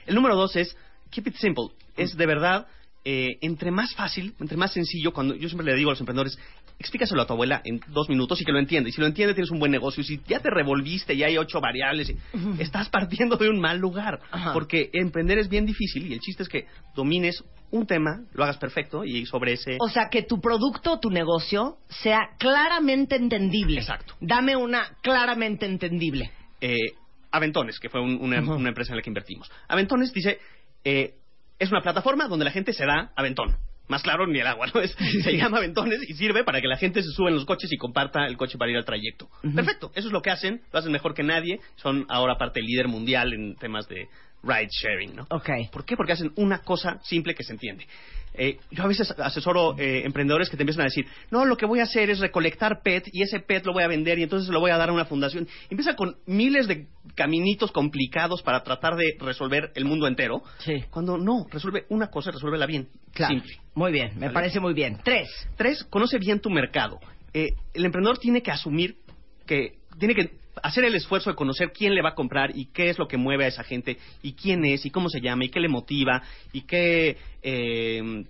El 0.06 0.14
número 0.14 0.36
dos 0.36 0.56
es 0.56 0.74
keep 1.10 1.26
it 1.26 1.34
simple. 1.36 1.64
Es 1.96 2.16
de 2.16 2.26
verdad, 2.26 2.66
eh, 3.04 3.38
entre 3.40 3.70
más 3.72 3.94
fácil, 3.94 4.34
entre 4.40 4.56
más 4.56 4.72
sencillo, 4.72 5.12
cuando 5.12 5.34
yo 5.34 5.48
siempre 5.48 5.66
le 5.66 5.74
digo 5.76 5.90
a 5.90 5.92
los 5.94 6.00
emprendedores, 6.00 6.38
explícaselo 6.78 7.22
a 7.22 7.26
tu 7.26 7.32
abuela 7.32 7.62
en 7.64 7.80
dos 7.88 8.08
minutos 8.08 8.40
y 8.40 8.44
que 8.44 8.52
lo 8.52 8.58
entienda. 8.58 8.88
Y 8.88 8.92
si 8.92 9.00
lo 9.00 9.06
entiende, 9.06 9.34
tienes 9.34 9.50
un 9.50 9.58
buen 9.58 9.70
negocio. 9.72 10.02
Y 10.02 10.04
si 10.04 10.20
ya 10.26 10.40
te 10.40 10.50
revolviste 10.50 11.14
y 11.14 11.22
hay 11.22 11.38
ocho 11.38 11.60
variables, 11.60 12.12
estás 12.58 12.88
partiendo 12.90 13.36
de 13.36 13.48
un 13.48 13.60
mal 13.60 13.78
lugar. 13.78 14.20
Ajá. 14.30 14.52
Porque 14.52 14.90
emprender 14.92 15.38
es 15.38 15.48
bien 15.48 15.64
difícil 15.66 16.06
y 16.06 16.12
el 16.12 16.20
chiste 16.20 16.42
es 16.42 16.48
que 16.48 16.66
domines 16.94 17.42
un 17.70 17.86
tema, 17.86 18.20
lo 18.32 18.44
hagas 18.44 18.58
perfecto 18.58 19.04
y 19.04 19.26
sobre 19.26 19.54
ese... 19.54 19.76
O 19.80 19.88
sea, 19.88 20.08
que 20.10 20.22
tu 20.22 20.40
producto 20.40 20.92
o 20.92 21.00
tu 21.00 21.10
negocio 21.10 21.78
sea 21.88 22.30
claramente 22.38 23.16
entendible. 23.16 23.80
Exacto. 23.80 24.14
Dame 24.20 24.54
una 24.56 24.96
claramente 25.02 25.66
entendible. 25.66 26.30
eh, 26.60 26.76
Aventones, 27.32 27.78
que 27.80 27.88
fue 27.90 28.00
un- 28.00 28.18
una, 28.22 28.40
una 28.40 28.68
empresa 28.68 28.92
en 28.92 28.96
la 28.96 29.02
que 29.02 29.10
invertimos. 29.10 29.50
Aventones 29.68 30.12
dice, 30.12 30.38
eh, 30.84 31.14
es 31.58 31.70
una 31.70 31.82
plataforma 31.82 32.28
donde 32.28 32.44
la 32.46 32.50
gente 32.50 32.72
se 32.72 32.86
da 32.86 33.10
aventón. 33.16 33.56
Más 33.88 34.02
claro 34.02 34.26
ni 34.26 34.40
el 34.40 34.46
agua, 34.46 34.66
¿no? 34.74 34.80
Es, 34.80 34.96
se 35.22 35.36
llama 35.36 35.58
Aventones 35.58 36.00
y 36.08 36.14
sirve 36.14 36.44
para 36.44 36.60
que 36.60 36.68
la 36.68 36.76
gente 36.76 37.02
se 37.02 37.10
suba 37.10 37.28
en 37.28 37.36
los 37.36 37.44
coches 37.44 37.70
y 37.72 37.76
comparta 37.76 38.26
el 38.26 38.36
coche 38.36 38.58
para 38.58 38.70
ir 38.70 38.76
al 38.76 38.84
trayecto. 38.84 39.28
Perfecto, 39.54 39.92
eso 39.94 40.08
es 40.08 40.12
lo 40.12 40.22
que 40.22 40.30
hacen, 40.30 40.62
lo 40.72 40.78
hacen 40.78 40.92
mejor 40.92 41.14
que 41.14 41.22
nadie, 41.22 41.60
son 41.76 42.06
ahora 42.08 42.38
parte 42.38 42.60
líder 42.62 42.88
mundial 42.88 43.32
en 43.32 43.54
temas 43.56 43.88
de 43.88 44.08
ride 44.46 44.68
sharing, 44.70 45.16
¿no? 45.16 45.26
Ok. 45.30 45.50
¿Por 45.72 45.84
qué? 45.84 45.96
Porque 45.96 46.12
hacen 46.12 46.32
una 46.36 46.58
cosa 46.58 47.00
simple 47.02 47.34
que 47.34 47.42
se 47.42 47.52
entiende. 47.52 47.86
Eh, 48.38 48.58
yo 48.70 48.84
a 48.84 48.86
veces 48.86 49.10
asesoro 49.18 49.78
eh, 49.78 50.02
emprendedores 50.04 50.50
que 50.50 50.56
te 50.56 50.62
empiezan 50.62 50.82
a 50.82 50.84
decir, 50.84 51.06
no, 51.30 51.44
lo 51.44 51.56
que 51.56 51.64
voy 51.64 51.80
a 51.80 51.84
hacer 51.84 52.10
es 52.10 52.18
recolectar 52.18 52.82
PET 52.82 53.08
y 53.12 53.22
ese 53.22 53.40
PET 53.40 53.64
lo 53.64 53.72
voy 53.72 53.82
a 53.82 53.88
vender 53.88 54.18
y 54.18 54.24
entonces 54.24 54.50
lo 54.50 54.60
voy 54.60 54.70
a 54.70 54.76
dar 54.76 54.90
a 54.90 54.92
una 54.92 55.06
fundación. 55.06 55.48
Empieza 55.70 55.96
con 55.96 56.16
miles 56.26 56.68
de 56.68 56.86
caminitos 57.14 57.72
complicados 57.72 58.42
para 58.42 58.62
tratar 58.62 58.96
de 58.96 59.16
resolver 59.18 59.72
el 59.74 59.86
mundo 59.86 60.06
entero. 60.06 60.42
Sí. 60.58 60.84
Cuando 60.90 61.16
no, 61.16 61.46
resuelve 61.50 61.86
una 61.88 62.08
cosa, 62.08 62.30
resuélvela 62.30 62.66
bien. 62.66 62.88
Claro. 63.12 63.34
Simple. 63.34 63.58
Muy 63.74 63.92
bien, 63.92 64.12
me 64.14 64.26
¿Vale? 64.26 64.34
parece 64.34 64.60
muy 64.60 64.74
bien. 64.74 64.98
Tres. 65.02 65.28
Tres, 65.56 65.84
conoce 65.84 66.18
bien 66.18 66.40
tu 66.40 66.50
mercado. 66.50 67.00
Eh, 67.32 67.54
el 67.72 67.84
emprendedor 67.84 68.18
tiene 68.18 68.42
que 68.42 68.50
asumir 68.50 68.96
que 69.46 69.78
tiene 69.98 70.14
que 70.14 70.32
hacer 70.62 70.84
el 70.84 70.94
esfuerzo 70.94 71.30
de 71.30 71.36
conocer 71.36 71.72
quién 71.72 71.94
le 71.94 72.02
va 72.02 72.10
a 72.10 72.14
comprar 72.14 72.56
y 72.56 72.66
qué 72.66 72.88
es 72.90 72.98
lo 72.98 73.08
que 73.08 73.16
mueve 73.16 73.44
a 73.44 73.48
esa 73.48 73.64
gente 73.64 73.98
y 74.22 74.32
quién 74.34 74.64
es 74.64 74.86
y 74.86 74.90
cómo 74.90 75.08
se 75.08 75.20
llama 75.20 75.44
y 75.44 75.48
qué 75.50 75.60
le 75.60 75.68
motiva 75.68 76.22
y 76.52 76.62
qué 76.62 77.16
eh, 77.42 78.24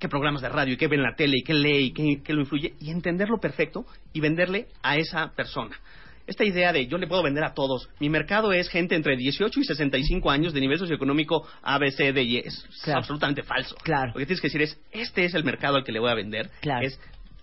qué 0.00 0.08
programas 0.08 0.42
de 0.42 0.48
radio 0.48 0.74
y 0.74 0.76
qué 0.76 0.88
ve 0.88 0.96
en 0.96 1.02
la 1.02 1.14
tele 1.14 1.38
y 1.38 1.42
qué 1.42 1.54
lee 1.54 1.86
y 1.86 1.92
qué, 1.92 2.22
qué 2.22 2.32
lo 2.32 2.40
influye 2.40 2.74
y 2.80 2.90
entenderlo 2.90 3.38
perfecto 3.38 3.86
y 4.12 4.20
venderle 4.20 4.66
a 4.82 4.96
esa 4.96 5.32
persona. 5.34 5.78
Esta 6.26 6.42
idea 6.44 6.72
de 6.72 6.86
yo 6.86 6.96
le 6.96 7.06
puedo 7.06 7.22
vender 7.22 7.44
a 7.44 7.52
todos, 7.52 7.88
mi 8.00 8.08
mercado 8.08 8.52
es 8.52 8.68
gente 8.70 8.94
entre 8.94 9.14
18 9.16 9.60
y 9.60 9.64
65 9.64 10.30
años 10.30 10.54
de 10.54 10.60
nivel 10.60 10.78
socioeconómico 10.78 11.46
A, 11.62 11.78
B, 11.78 11.90
C, 11.90 12.12
D 12.12 12.22
y 12.22 12.36
E. 12.38 12.42
Es 12.46 12.66
Claro. 12.82 13.00
absolutamente 13.00 13.42
falso. 13.42 13.76
Claro. 13.82 14.08
Lo 14.14 14.18
que 14.18 14.26
tienes 14.26 14.40
que 14.40 14.46
decir 14.48 14.62
es, 14.62 14.80
este 14.90 15.26
es 15.26 15.34
el 15.34 15.44
mercado 15.44 15.76
al 15.76 15.84
que 15.84 15.92
le 15.92 16.00
voy 16.00 16.10
a 16.10 16.14
vender. 16.14 16.50
Claro. 16.62 16.86
Es 16.86 16.98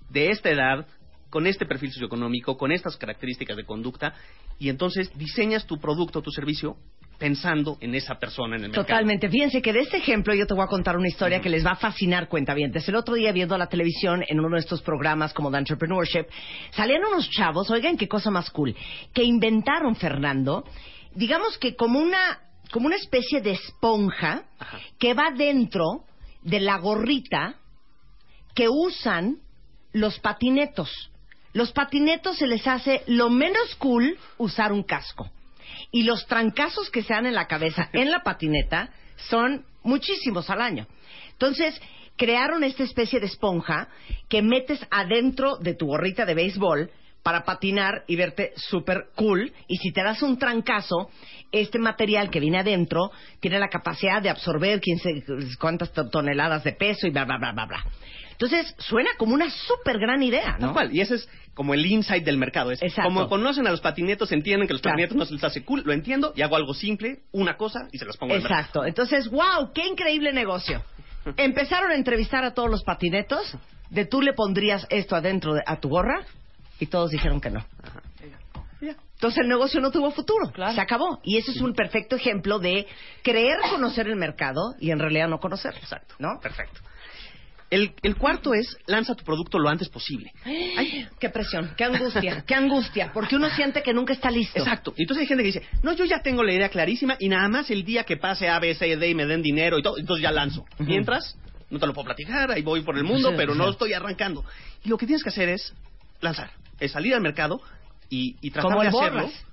de 0.09 0.31
esta 0.31 0.49
edad, 0.49 0.87
con 1.31 1.47
este 1.47 1.65
perfil 1.65 1.91
socioeconómico, 1.91 2.57
con 2.57 2.71
estas 2.71 2.97
características 2.97 3.57
de 3.57 3.65
conducta, 3.65 4.13
y 4.59 4.69
entonces 4.69 5.11
diseñas 5.17 5.65
tu 5.65 5.79
producto, 5.79 6.21
tu 6.21 6.29
servicio, 6.29 6.77
pensando 7.17 7.77
en 7.81 7.95
esa 7.95 8.15
persona 8.15 8.55
en 8.55 8.63
el 8.63 8.69
mercado. 8.69 8.85
Totalmente. 8.85 9.29
Fíjense 9.29 9.61
que 9.61 9.71
de 9.71 9.81
este 9.81 9.97
ejemplo 9.97 10.33
yo 10.33 10.45
te 10.45 10.53
voy 10.53 10.63
a 10.63 10.67
contar 10.67 10.97
una 10.97 11.07
historia 11.07 11.39
que 11.39 11.49
les 11.49 11.65
va 11.65 11.71
a 11.71 11.75
fascinar, 11.75 12.27
cuentavientes. 12.27 12.87
El 12.89 12.95
otro 12.95 13.13
día 13.13 13.31
viendo 13.31 13.57
la 13.57 13.67
televisión 13.67 14.23
en 14.27 14.39
uno 14.39 14.55
de 14.55 14.61
estos 14.61 14.81
programas 14.81 15.31
como 15.31 15.49
de 15.51 15.59
Entrepreneurship, 15.59 16.25
salían 16.71 17.05
unos 17.05 17.29
chavos, 17.29 17.69
oigan 17.69 17.95
qué 17.95 18.07
cosa 18.07 18.29
más 18.31 18.49
cool, 18.49 18.75
que 19.13 19.23
inventaron, 19.23 19.95
Fernando, 19.95 20.65
digamos 21.13 21.57
que 21.59 21.75
como 21.75 21.99
una, 21.99 22.39
como 22.71 22.87
una 22.87 22.95
especie 22.97 23.39
de 23.39 23.51
esponja 23.51 24.43
Ajá. 24.59 24.79
que 24.99 25.13
va 25.13 25.31
dentro 25.31 26.05
de 26.41 26.59
la 26.59 26.77
gorrita 26.79 27.55
que 28.55 28.67
usan 28.67 29.37
los 29.93 30.19
patinetos. 30.19 31.10
Los 31.53 31.71
patinetos 31.71 32.37
se 32.37 32.47
les 32.47 32.65
hace 32.67 33.03
lo 33.07 33.29
menos 33.29 33.75
cool 33.75 34.17
usar 34.37 34.71
un 34.71 34.83
casco. 34.83 35.29
Y 35.91 36.03
los 36.03 36.25
trancazos 36.27 36.89
que 36.89 37.03
se 37.03 37.13
dan 37.13 37.25
en 37.25 37.33
la 37.35 37.47
cabeza 37.47 37.89
en 37.93 38.11
la 38.11 38.23
patineta 38.23 38.89
son 39.29 39.65
muchísimos 39.83 40.49
al 40.49 40.61
año. 40.61 40.87
Entonces, 41.33 41.79
crearon 42.17 42.63
esta 42.63 42.83
especie 42.83 43.19
de 43.19 43.25
esponja 43.25 43.87
que 44.29 44.41
metes 44.41 44.79
adentro 44.91 45.57
de 45.57 45.73
tu 45.73 45.87
gorrita 45.87 46.25
de 46.25 46.33
béisbol 46.35 46.89
para 47.23 47.43
patinar 47.43 48.03
y 48.07 48.15
verte 48.15 48.53
súper 48.55 49.07
cool. 49.15 49.51
Y 49.67 49.77
si 49.77 49.91
te 49.91 50.03
das 50.03 50.21
un 50.23 50.37
trancazo, 50.37 51.09
este 51.51 51.77
material 51.79 52.29
que 52.29 52.39
viene 52.39 52.59
adentro 52.59 53.11
tiene 53.39 53.59
la 53.59 53.69
capacidad 53.69 54.21
de 54.21 54.29
absorber 54.29 54.79
quién 54.81 54.97
sé 54.99 55.23
cuántas 55.59 55.91
to- 55.91 56.09
toneladas 56.09 56.63
de 56.63 56.73
peso 56.73 57.07
y 57.07 57.11
bla, 57.11 57.25
bla, 57.25 57.37
bla, 57.37 57.51
bla, 57.53 57.65
bla. 57.65 57.85
Entonces, 58.41 58.73
suena 58.79 59.11
como 59.19 59.35
una 59.35 59.51
súper 59.51 59.99
gran 59.99 60.23
idea, 60.23 60.53
Tal 60.57 60.61
¿no? 60.69 60.73
cual. 60.73 60.91
Y 60.95 60.99
ese 61.01 61.13
es 61.15 61.29
como 61.53 61.75
el 61.75 61.85
insight 61.85 62.23
del 62.25 62.37
mercado. 62.37 62.71
Es 62.71 62.81
Exacto. 62.81 63.03
como 63.13 63.29
conocen 63.29 63.67
a 63.67 63.69
los 63.71 63.81
patinetos, 63.81 64.31
entienden 64.31 64.67
que 64.67 64.73
los 64.73 64.81
Claro. 64.81 64.95
patinetos 64.95 65.15
no 65.17 65.25
se 65.25 65.33
les 65.35 65.43
hace 65.43 65.63
cool, 65.63 65.83
lo 65.85 65.93
entiendo 65.93 66.33
y 66.35 66.41
hago 66.41 66.55
algo 66.55 66.73
simple, 66.73 67.19
una 67.33 67.55
cosa 67.55 67.87
y 67.91 67.99
se 67.99 68.05
las 68.05 68.17
pongo 68.17 68.33
en 68.33 68.37
el 68.37 68.43
mercado. 68.43 68.59
Exacto. 68.61 68.85
Entonces, 68.85 69.29
wow, 69.29 69.71
qué 69.75 69.85
increíble 69.85 70.33
negocio. 70.33 70.83
Empezaron 71.37 71.91
a 71.91 71.95
entrevistar 71.95 72.43
a 72.43 72.55
todos 72.55 72.67
los 72.69 72.83
patinetos. 72.83 73.55
De 73.91 74.05
tú 74.05 74.21
le 74.23 74.33
pondrías 74.33 74.87
esto 74.89 75.15
adentro 75.15 75.53
de, 75.53 75.61
a 75.67 75.79
tu 75.79 75.89
gorra 75.89 76.21
y 76.79 76.87
todos 76.87 77.11
dijeron 77.11 77.41
que 77.41 77.51
no. 77.51 77.63
Entonces 78.81 79.41
el 79.43 79.49
negocio 79.49 79.79
no 79.81 79.91
tuvo 79.91 80.09
futuro. 80.09 80.49
Claro. 80.51 80.73
Se 80.73 80.81
acabó. 80.81 81.19
Y 81.23 81.37
ese 81.37 81.51
es 81.51 81.61
un 81.61 81.73
perfecto 81.75 82.15
ejemplo 82.15 82.57
de 82.57 82.87
creer 83.21 83.59
conocer 83.69 84.07
el 84.07 84.15
mercado 84.15 84.73
y 84.79 84.89
en 84.89 84.97
realidad 84.97 85.27
no 85.27 85.37
conocerlo. 85.39 85.79
Exacto. 85.79 86.15
¿No? 86.17 86.39
Perfecto. 86.41 86.81
El, 87.71 87.93
el 88.03 88.17
cuarto 88.17 88.53
es 88.53 88.77
lanza 88.85 89.15
tu 89.15 89.23
producto 89.23 89.57
lo 89.57 89.69
antes 89.69 89.87
posible. 89.89 90.31
Ay, 90.45 91.07
qué 91.19 91.29
presión, 91.29 91.73
qué 91.77 91.85
angustia, 91.85 92.43
qué 92.47 92.53
angustia, 92.53 93.11
porque 93.13 93.37
uno 93.37 93.49
siente 93.49 93.81
que 93.81 93.93
nunca 93.93 94.11
está 94.13 94.29
listo. 94.29 94.59
Exacto. 94.59 94.93
Y 94.97 95.03
Entonces 95.03 95.21
hay 95.21 95.27
gente 95.27 95.41
que 95.43 95.47
dice, 95.47 95.63
no, 95.81 95.93
yo 95.93 96.03
ya 96.05 96.21
tengo 96.21 96.43
la 96.43 96.53
idea 96.53 96.67
clarísima 96.69 97.15
y 97.19 97.29
nada 97.29 97.47
más 97.47 97.71
el 97.71 97.83
día 97.85 98.03
que 98.03 98.17
pase 98.17 98.49
A, 98.49 98.59
B, 98.59 98.75
C, 98.75 98.97
D 98.97 99.09
y 99.09 99.15
me 99.15 99.25
den 99.25 99.41
dinero 99.41 99.79
y 99.79 99.81
todo, 99.81 99.97
entonces 99.97 100.21
ya 100.21 100.31
lanzo. 100.31 100.65
Mientras, 100.79 101.37
no 101.69 101.79
te 101.79 101.87
lo 101.87 101.93
puedo 101.93 102.05
platicar, 102.07 102.51
ahí 102.51 102.61
voy 102.61 102.81
por 102.81 102.97
el 102.97 103.05
mundo, 103.05 103.29
Sí, 103.29 103.35
pero 103.37 103.53
sí. 103.53 103.57
no 103.59 103.69
estoy 103.69 103.93
arrancando. 103.93 104.43
Y 104.83 104.89
lo 104.89 104.97
que 104.97 105.05
tienes 105.05 105.23
que 105.23 105.29
hacer 105.29 105.47
es 105.47 105.73
lanzar, 106.19 106.51
es 106.79 106.91
salir 106.91 107.15
al 107.15 107.21
mercado 107.21 107.61
y, 108.09 108.35
y 108.41 108.51
tratar 108.51 108.69
Como 108.71 108.81
de 108.81 108.89
hacerlo. 108.89 109.21
borras. 109.23 109.45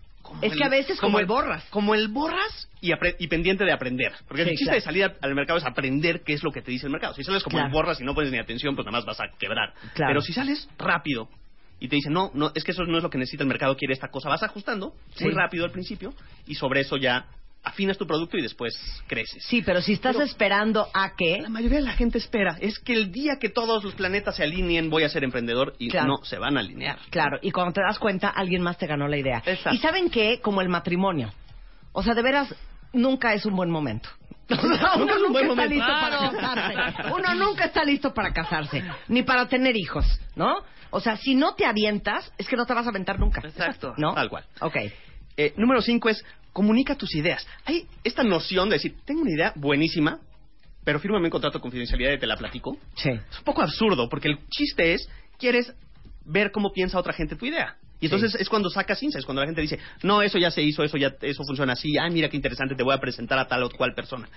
Es 0.43 0.55
que 0.55 0.65
a 0.65 0.69
veces 0.69 1.01
como 1.01 1.19
el 1.19 1.27
borras. 1.27 1.65
Como 1.71 1.95
el 1.95 2.09
borras 2.09 2.69
y, 2.81 3.27
pendiente 3.29 3.65
de 3.65 3.73
aprender. 3.73 4.13
Porque 4.27 4.45
Sí, 4.45 4.51
el 4.51 4.57
chiste 4.57 4.65
claro. 4.67 4.77
de 4.77 4.81
salir 4.83 5.05
al, 5.05 5.17
al 5.21 5.35
mercado 5.35 5.59
es 5.59 5.65
aprender 5.65 6.23
qué 6.23 6.33
es 6.35 6.43
lo 6.43 6.53
que 6.53 6.63
te 6.63 6.71
dice 6.71 6.87
el 6.87 6.93
mercado. 6.93 7.15
Si 7.15 7.25
sales 7.25 7.43
como 7.43 7.55
Claro. 7.57 7.67
el 7.69 7.73
borras 7.73 8.01
y 8.01 8.05
no 8.05 8.15
pones 8.15 8.31
ni 8.31 8.39
atención, 8.39 8.75
pues 8.75 8.85
nada 8.87 8.99
más 8.99 9.05
vas 9.07 9.21
a 9.21 9.29
quebrar. 9.39 9.73
Claro. 9.95 10.11
Pero 10.11 10.21
si 10.21 10.33
sales 10.33 10.69
rápido 10.79 11.29
y 11.81 11.89
te 11.89 11.97
dicen, 11.97 12.13
no, 12.13 12.31
no, 12.35 12.51
es 12.55 12.65
que 12.65 12.73
eso 12.73 12.85
no 12.85 12.97
es 12.97 13.03
lo 13.03 13.11
que 13.11 13.19
necesita 13.19 13.43
el 13.45 13.49
mercado, 13.49 13.77
quiere 13.77 13.95
esta 13.95 14.09
cosa, 14.09 14.29
vas 14.29 14.43
ajustando 14.43 14.95
muy 15.21 15.31
rápido 15.33 15.65
al 15.65 15.71
principio 15.71 16.13
y 16.47 16.55
sobre 16.57 16.81
eso 16.81 16.97
ya 16.97 17.27
afinas 17.69 17.97
tu 17.99 18.07
producto 18.07 18.37
y 18.37 18.43
después 18.43 18.75
creces. 19.07 19.45
Sí, 19.47 19.63
pero 19.63 19.81
si 19.81 19.93
estás 19.95 20.15
Pero- 20.17 20.25
esperando 20.27 20.89
a 20.93 21.15
que... 21.17 21.39
La 21.41 21.49
mayoría 21.49 21.79
de 21.79 21.85
la 21.85 21.93
gente 21.93 22.19
espera, 22.19 22.57
es 22.61 22.79
que 22.79 22.93
el 22.95 23.13
día 23.13 23.39
que 23.41 23.49
todos 23.49 23.85
los 23.85 23.95
planetas 23.95 24.37
se 24.37 24.43
alineen 24.43 24.91
voy 24.91 25.05
a 25.05 25.09
ser 25.09 25.25
emprendedor 25.25 25.75
y 25.79 25.91
Claro. 25.91 26.09
no 26.19 26.25
se 26.25 26.39
van 26.39 26.57
a 26.57 26.61
alinear. 26.61 26.99
Claro, 27.11 27.39
y 27.43 27.51
cuando 27.51 27.73
te 27.75 27.81
das 27.81 27.99
cuenta, 27.99 28.29
alguien 28.29 28.63
más 28.63 28.77
te 28.79 28.87
ganó 28.87 29.09
la 29.09 29.17
idea. 29.17 29.43
Exacto. 29.47 29.75
Y 29.75 29.79
¿saben 29.79 30.11
qué? 30.11 30.41
Como 30.41 30.61
el 30.61 30.69
matrimonio. 30.69 31.33
O 31.93 32.03
sea, 32.03 32.15
de 32.15 32.23
veras, 32.23 32.55
nunca 32.93 33.35
es 33.35 33.45
un 33.47 33.55
buen 33.57 33.71
momento. 33.71 34.09
Uno 34.49 35.19
Nunca 35.19 35.43
está 35.43 35.67
listo 35.67 35.87
para 36.01 36.19
casarse. 36.31 37.13
Uno 37.13 37.35
nunca 37.35 37.65
está 37.67 37.85
listo 37.85 38.15
para 38.15 38.33
casarse, 38.33 38.85
ni 39.09 39.23
para 39.23 39.47
tener 39.47 39.77
hijos, 39.77 40.07
¿no? 40.37 40.57
O 40.91 41.01
sea, 41.01 41.17
si 41.19 41.35
no 41.35 41.55
te 41.55 41.67
avientas, 41.67 42.33
es 42.39 42.49
que 42.49 42.57
no 42.57 42.65
te 42.65 42.73
vas 42.73 42.87
a 42.87 42.89
aventar 42.89 43.19
nunca. 43.21 43.43
Exacto. 43.45 43.93
¿No? 43.99 44.15
Tal 44.15 44.31
cual. 44.31 44.45
Ok. 44.63 44.77
Eh, 45.37 45.53
número 45.59 45.83
cinco 45.83 46.09
es 46.09 46.25
comunica 46.53 46.95
tus 46.97 47.15
ideas. 47.15 47.47
Hay 47.65 47.87
esta 48.05 48.23
noción 48.23 48.69
de 48.69 48.77
decir, 48.77 48.97
tengo 49.05 49.23
una 49.23 49.33
idea 49.33 49.53
buenísima, 49.57 50.21
pero 50.85 51.01
fírmame 51.01 51.27
un 51.27 51.31
contrato 51.31 51.59
de 51.59 51.63
confidencialidad 51.63 52.13
y 52.13 52.19
te 52.19 52.27
la 52.27 52.37
platico. 52.37 52.79
Sí. 52.97 53.11
Es 53.11 53.39
un 53.39 53.45
poco 53.45 53.63
absurdo, 53.63 54.09
porque 54.09 54.29
el 54.29 54.39
chiste 54.49 54.95
es, 54.95 55.09
quieres 55.39 55.73
ver 56.25 56.51
cómo 56.51 56.73
piensa 56.73 56.99
otra 56.99 57.13
gente 57.13 57.37
tu 57.37 57.47
idea. 57.47 57.77
Y 58.01 58.07
entonces 58.07 58.35
es 58.37 58.49
cuando 58.49 58.71
sacas 58.71 59.03
insights, 59.03 59.27
cuando 59.27 59.43
la 59.43 59.49
gente 59.49 59.61
dice, 59.61 59.79
no, 60.03 60.23
eso 60.23 60.39
ya 60.39 60.51
se 60.51 60.63
hizo, 60.63 60.85
eso 60.85 60.97
ya 60.97 61.15
eso 61.21 61.43
funciona 61.45 61.73
así, 61.73 61.97
ah, 61.99 62.09
mira 62.09 62.29
qué 62.29 62.37
interesante, 62.37 62.77
te 62.77 62.85
voy 62.85 62.95
a 62.95 62.99
presentar 62.99 63.39
a 63.39 63.49
tal 63.49 63.65
o 63.65 63.71
cual 63.71 63.95
persona. 63.95 64.29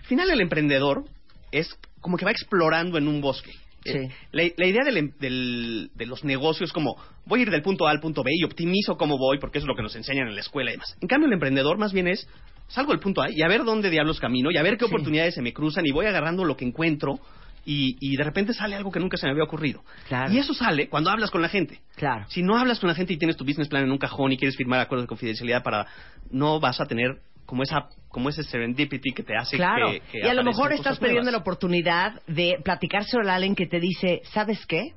Al 0.00 0.06
final 0.06 0.30
el 0.30 0.40
emprendedor 0.40 1.04
es 1.50 1.76
como 2.00 2.16
que 2.16 2.24
va 2.24 2.30
explorando 2.30 2.96
en 2.96 3.06
un 3.06 3.20
bosque. 3.20 3.52
Sí. 3.84 3.90
Eh, 3.98 4.08
la, 4.32 4.42
la 4.56 4.66
idea 4.66 4.84
del, 4.84 4.96
em- 4.96 5.12
del- 5.18 5.90
de 5.94 6.06
los 6.06 6.24
negocios 6.24 6.68
es 6.70 6.72
como 6.72 6.96
voy 7.26 7.40
a 7.40 7.42
ir 7.42 7.50
del 7.50 7.62
punto 7.62 7.86
A 7.86 7.90
al 7.90 8.00
punto 8.00 8.22
B 8.22 8.30
y 8.34 8.44
optimizo 8.44 8.96
cómo 8.96 9.18
voy 9.18 9.38
porque 9.38 9.58
eso 9.58 9.64
es 9.66 9.68
lo 9.68 9.74
que 9.76 9.82
nos 9.82 9.96
enseñan 9.96 10.28
en 10.28 10.34
la 10.34 10.40
escuela 10.40 10.70
y 10.70 10.74
demás. 10.74 10.96
En 11.00 11.08
cambio 11.08 11.26
el 11.26 11.32
emprendedor 11.34 11.78
más 11.78 11.92
bien 11.92 12.08
es 12.08 12.28
salgo 12.68 12.92
del 12.92 13.00
punto 13.00 13.22
A 13.22 13.30
y 13.30 13.42
a 13.42 13.48
ver 13.48 13.64
dónde 13.64 13.90
diablos 13.90 14.20
camino 14.20 14.50
y 14.50 14.56
a 14.56 14.62
ver 14.62 14.76
qué 14.78 14.86
Sí. 14.86 14.90
oportunidades 14.90 15.34
se 15.34 15.42
me 15.42 15.52
cruzan 15.52 15.84
y 15.86 15.90
voy 15.90 16.06
agarrando 16.06 16.44
lo 16.44 16.56
que 16.56 16.64
encuentro 16.64 17.18
y, 17.64 17.96
y 18.00 18.16
de 18.16 18.24
repente 18.24 18.54
sale 18.54 18.74
algo 18.74 18.90
que 18.90 18.98
nunca 18.98 19.16
se 19.16 19.26
me 19.26 19.30
había 19.32 19.44
ocurrido. 19.44 19.84
Claro. 20.08 20.32
Y 20.32 20.38
eso 20.38 20.52
sale 20.52 20.88
cuando 20.88 21.10
hablas 21.10 21.30
con 21.30 21.42
la 21.42 21.48
gente. 21.48 21.80
Claro. 21.94 22.24
Si 22.28 22.42
no 22.42 22.56
hablas 22.56 22.80
con 22.80 22.88
la 22.88 22.94
gente 22.96 23.12
y 23.12 23.18
tienes 23.18 23.36
tu 23.36 23.44
business 23.44 23.68
plan 23.68 23.84
en 23.84 23.92
un 23.92 23.98
cajón 23.98 24.32
y 24.32 24.36
quieres 24.36 24.56
firmar 24.56 24.80
acuerdos 24.80 25.04
de 25.04 25.08
confidencialidad 25.08 25.62
para 25.62 25.86
no 26.30 26.58
vas 26.58 26.80
a 26.80 26.86
tener 26.86 27.20
como 27.52 27.64
esa 27.64 27.86
como 28.08 28.30
ese 28.30 28.44
serendipity 28.44 29.12
que 29.12 29.22
te 29.22 29.36
hace 29.36 29.58
Claro. 29.58 29.90
que, 29.90 30.00
que 30.00 30.18
y 30.20 30.26
a 30.26 30.32
lo 30.32 30.42
mejor 30.42 30.72
estás 30.72 30.98
perdiendo 30.98 31.30
la 31.30 31.36
oportunidad 31.36 32.22
de 32.26 32.56
platicar 32.64 33.04
sobre 33.04 33.28
alguien 33.28 33.54
que 33.54 33.66
te 33.66 33.78
dice, 33.78 34.22
¿sabes 34.32 34.64
qué? 34.64 34.94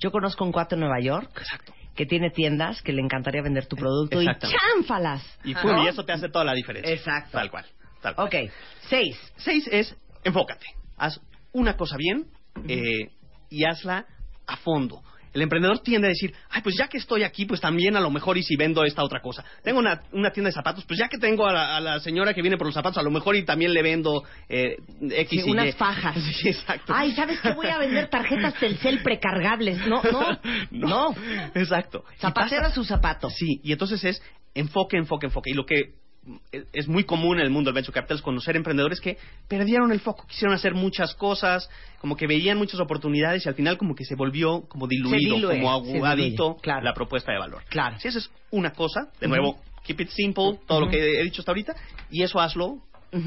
Yo 0.00 0.10
conozco 0.10 0.44
un 0.44 0.50
cuate 0.50 0.74
en 0.74 0.80
Nueva 0.80 0.98
York 0.98 1.30
Exacto. 1.38 1.72
que 1.94 2.06
tiene 2.06 2.30
tiendas 2.30 2.82
que 2.82 2.92
le 2.92 3.02
encantaría 3.02 3.40
vender 3.40 3.66
tu 3.66 3.76
producto 3.76 4.20
y 4.20 4.26
chánfalas. 4.26 5.22
Y, 5.44 5.54
¿no? 5.54 5.62
pum, 5.62 5.78
y 5.84 5.86
eso 5.86 6.04
te 6.04 6.10
hace 6.10 6.28
toda 6.28 6.44
la 6.44 6.54
diferencia. 6.54 6.92
Exacto. 6.92 7.30
Tal 7.38 7.52
cual. 7.52 7.66
Tal 8.02 8.16
cual. 8.16 8.26
Ok, 8.26 8.34
seis. 8.88 9.16
Seis 9.36 9.68
es 9.70 9.96
enfócate. 10.24 10.66
Haz 10.96 11.20
una 11.52 11.76
cosa 11.76 11.96
bien 11.96 12.26
eh, 12.66 13.12
y 13.48 13.64
hazla 13.64 14.06
a 14.44 14.56
fondo. 14.56 15.04
El 15.32 15.42
emprendedor 15.42 15.80
tiende 15.80 16.08
a 16.08 16.10
decir, 16.10 16.34
ay, 16.50 16.62
pues 16.62 16.76
ya 16.78 16.88
que 16.88 16.98
estoy 16.98 17.22
aquí, 17.22 17.44
pues 17.44 17.60
también 17.60 17.96
a 17.96 18.00
lo 18.00 18.10
mejor 18.10 18.38
y 18.38 18.42
si 18.42 18.56
vendo 18.56 18.84
esta 18.84 19.02
otra 19.02 19.20
cosa. 19.20 19.44
Tengo 19.62 19.78
una, 19.78 20.02
una 20.12 20.30
tienda 20.32 20.48
de 20.48 20.54
zapatos, 20.54 20.84
pues 20.86 20.98
ya 20.98 21.08
que 21.08 21.18
tengo 21.18 21.46
a 21.46 21.52
la, 21.52 21.76
a 21.76 21.80
la 21.80 22.00
señora 22.00 22.34
que 22.34 22.42
viene 22.42 22.56
por 22.56 22.66
los 22.66 22.74
zapatos, 22.74 22.98
a 22.98 23.02
lo 23.02 23.10
mejor 23.10 23.36
y 23.36 23.44
también 23.44 23.72
le 23.72 23.82
vendo 23.82 24.22
eh, 24.48 24.76
X 25.00 25.42
Sí, 25.42 25.48
y 25.48 25.50
unas 25.50 25.68
Y. 25.68 25.72
fajas. 25.72 26.16
Sí, 26.42 26.48
exacto. 26.48 26.92
Ay, 26.94 27.12
¿sabes 27.12 27.40
qué? 27.40 27.52
Voy 27.52 27.66
a 27.66 27.78
vender 27.78 28.08
tarjetas 28.08 28.54
Telcel 28.54 29.02
precargables. 29.02 29.86
No, 29.86 30.02
no, 30.02 30.38
no. 30.70 31.14
Exacto. 31.54 32.04
Y 32.16 32.20
Zapatero 32.20 32.62
pasa- 32.62 32.72
a 32.72 32.74
sus 32.74 32.86
zapatos. 32.86 33.34
Sí, 33.34 33.60
y 33.62 33.72
entonces 33.72 34.02
es 34.04 34.22
enfoque, 34.54 34.96
enfoque, 34.96 35.26
enfoque. 35.26 35.50
Y 35.50 35.54
lo 35.54 35.64
que 35.66 35.97
es- 36.72 36.88
muy 36.88 37.04
común 37.04 37.38
en 37.38 37.44
el 37.44 37.50
mundo 37.50 37.68
del 37.68 37.74
venture 37.74 37.94
capital 37.94 38.22
conocer 38.22 38.56
emprendedores 38.56 39.00
que 39.00 39.18
perdieron 39.48 39.92
el 39.92 40.00
foco, 40.00 40.26
quisieron 40.26 40.54
hacer 40.54 40.74
muchas 40.74 41.14
cosas, 41.14 41.68
como 42.00 42.16
que 42.16 42.26
veían 42.26 42.58
muchas 42.58 42.80
oportunidades 42.80 43.44
y 43.46 43.48
al 43.48 43.54
final 43.54 43.76
como 43.78 43.94
que 43.94 44.04
se 44.04 44.14
volvió 44.14 44.62
como 44.68 44.86
diluido, 44.86 45.36
diluye, 45.36 45.58
como 45.60 45.70
aguadito 45.72 46.56
claro. 46.56 46.82
la 46.82 46.94
propuesta 46.94 47.32
de 47.32 47.38
valor. 47.38 47.62
Claro. 47.68 47.98
Si 47.98 48.08
esa 48.08 48.18
es 48.18 48.30
una 48.50 48.72
cosa, 48.72 49.08
de 49.20 49.28
nuevo, 49.28 49.58
keep 49.84 50.00
it 50.00 50.10
simple, 50.10 50.58
todo 50.66 50.80
lo 50.80 50.88
que 50.88 51.20
he 51.20 51.22
dicho 51.24 51.40
hasta 51.42 51.52
ahorita, 51.52 51.74
y 52.10 52.22
eso 52.22 52.40
hazlo 52.40 52.78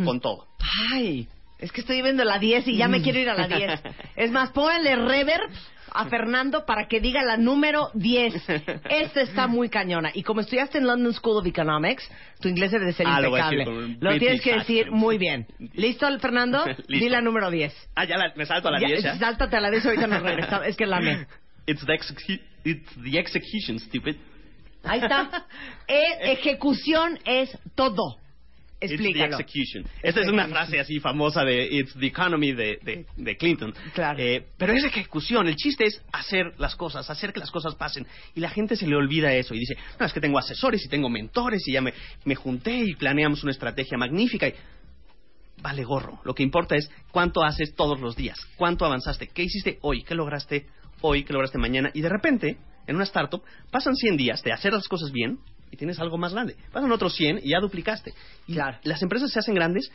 con 0.05 0.19
todo. 0.19 0.47
Ay, 0.91 1.27
es 1.57 1.71
que 1.71 1.81
estoy 1.81 2.01
viendo 2.01 2.23
la 2.23 2.39
10 2.39 2.67
y 2.67 2.77
ya 2.77 2.87
me 2.87 3.01
quiero 3.03 3.19
ir 3.19 3.29
a 3.29 3.35
la 3.35 3.47
10. 3.47 3.81
Es 4.15 4.31
más, 4.31 4.51
pónganle 4.51 4.95
reverb 4.95 5.49
a 5.93 6.05
Fernando 6.05 6.65
para 6.65 6.87
que 6.87 6.99
diga 7.01 7.21
la 7.23 7.37
número 7.37 7.89
10. 7.93 8.33
Esta 8.89 9.21
está 9.21 9.47
muy 9.47 9.69
cañona. 9.69 10.11
Y 10.13 10.23
como 10.23 10.41
estudiaste 10.41 10.77
en 10.77 10.87
London 10.87 11.13
School 11.13 11.37
of 11.37 11.45
Economics, 11.45 12.09
tu 12.39 12.47
inglés 12.47 12.71
debe 12.71 12.85
de 12.85 12.93
ser 12.93 13.05
Ah, 13.07 13.19
lo 13.21 13.27
impecable. 13.29 13.67
un 13.69 13.97
Lo 13.99 14.17
tienes 14.17 14.41
que 14.41 14.53
decir 14.55 14.91
muy 14.91 15.17
bien. 15.17 15.47
¿Listo, 15.73 16.07
Fernando? 16.19 16.65
Listo. 16.87 17.05
Di 17.05 17.09
la 17.09 17.21
número 17.21 17.49
10. 17.51 17.73
Ah, 17.95 18.05
ya 18.05 18.17
la- 18.17 18.33
me 18.35 18.45
salto 18.45 18.69
a 18.69 18.71
la 18.71 18.79
Ya, 18.79 18.87
10 18.87 19.03
ya. 19.03 19.15
Sáltate 19.17 19.55
a 19.57 19.61
la 19.61 19.69
10, 19.69 19.85
ahorita 19.85 20.07
nos 20.07 20.21
regresamos. 20.23 20.67
Es 20.67 20.77
que 20.77 20.85
la 20.85 20.99
me. 20.99 21.27
It's 21.67 21.85
the, 21.85 21.93
it's 22.63 22.89
the 23.03 23.19
execution, 23.19 23.77
stupid. 23.79 24.15
Ahí 24.83 24.99
está. 24.99 25.45
E- 25.87 26.31
ejecución 26.31 27.19
es 27.25 27.55
todo. 27.75 28.17
Explícalo. 28.81 29.25
It's 29.25 29.37
the 29.37 29.43
execution. 29.43 29.85
Esta 30.01 30.21
es 30.21 30.27
una 30.27 30.47
frase 30.47 30.79
así 30.79 30.99
famosa 30.99 31.45
de 31.45 31.67
It's 31.71 31.93
the 31.93 32.07
economy 32.07 32.51
de, 32.51 32.79
de, 32.81 33.05
de 33.15 33.37
Clinton. 33.37 33.73
Claro. 33.93 34.19
Eh, 34.19 34.43
pero 34.57 34.73
es 34.73 34.83
ejecución. 34.83 35.47
El 35.47 35.55
chiste 35.55 35.85
es 35.85 36.01
hacer 36.11 36.53
las 36.57 36.75
cosas, 36.75 37.09
hacer 37.09 37.31
que 37.31 37.39
las 37.39 37.51
cosas 37.51 37.75
pasen. 37.75 38.07
Y 38.33 38.39
la 38.39 38.49
gente 38.49 38.75
se 38.75 38.87
le 38.87 38.95
olvida 38.95 39.33
eso 39.33 39.53
y 39.53 39.59
dice, 39.59 39.77
no, 39.99 40.05
es 40.05 40.13
que 40.13 40.19
tengo 40.19 40.39
asesores 40.39 40.83
y 40.83 40.89
tengo 40.89 41.09
mentores 41.09 41.61
y 41.67 41.73
ya 41.73 41.81
me, 41.81 41.93
me 42.25 42.35
junté 42.35 42.83
y 42.83 42.95
planeamos 42.95 43.43
una 43.43 43.51
estrategia 43.51 43.97
magnífica. 43.99 44.47
Y, 44.47 44.53
vale 45.61 45.83
gorro. 45.83 46.19
Lo 46.23 46.33
que 46.33 46.43
importa 46.43 46.75
es 46.75 46.89
cuánto 47.11 47.43
haces 47.43 47.75
todos 47.75 47.99
los 47.99 48.15
días, 48.15 48.39
cuánto 48.57 48.85
avanzaste, 48.85 49.27
qué 49.27 49.43
hiciste 49.43 49.77
hoy, 49.81 50.03
qué 50.03 50.15
lograste 50.15 50.65
hoy, 51.01 51.23
qué 51.23 51.33
lograste 51.33 51.57
mañana. 51.57 51.91
Y 51.93 52.01
de 52.01 52.09
repente, 52.09 52.57
en 52.87 52.95
una 52.95 53.03
startup, 53.03 53.43
pasan 53.69 53.95
100 53.95 54.17
días 54.17 54.43
de 54.43 54.53
hacer 54.53 54.73
las 54.73 54.87
cosas 54.87 55.11
bien 55.11 55.39
y 55.71 55.77
tienes 55.77 55.99
algo 55.99 56.17
más 56.17 56.33
grande. 56.33 56.55
Pasan 56.71 56.91
otros 56.91 57.15
100 57.15 57.39
y 57.43 57.49
ya 57.49 57.59
duplicaste. 57.59 58.13
Y 58.47 58.53
Claro. 58.53 58.77
las 58.83 59.01
empresas 59.01 59.31
se 59.31 59.39
hacen 59.39 59.55
grandes 59.55 59.91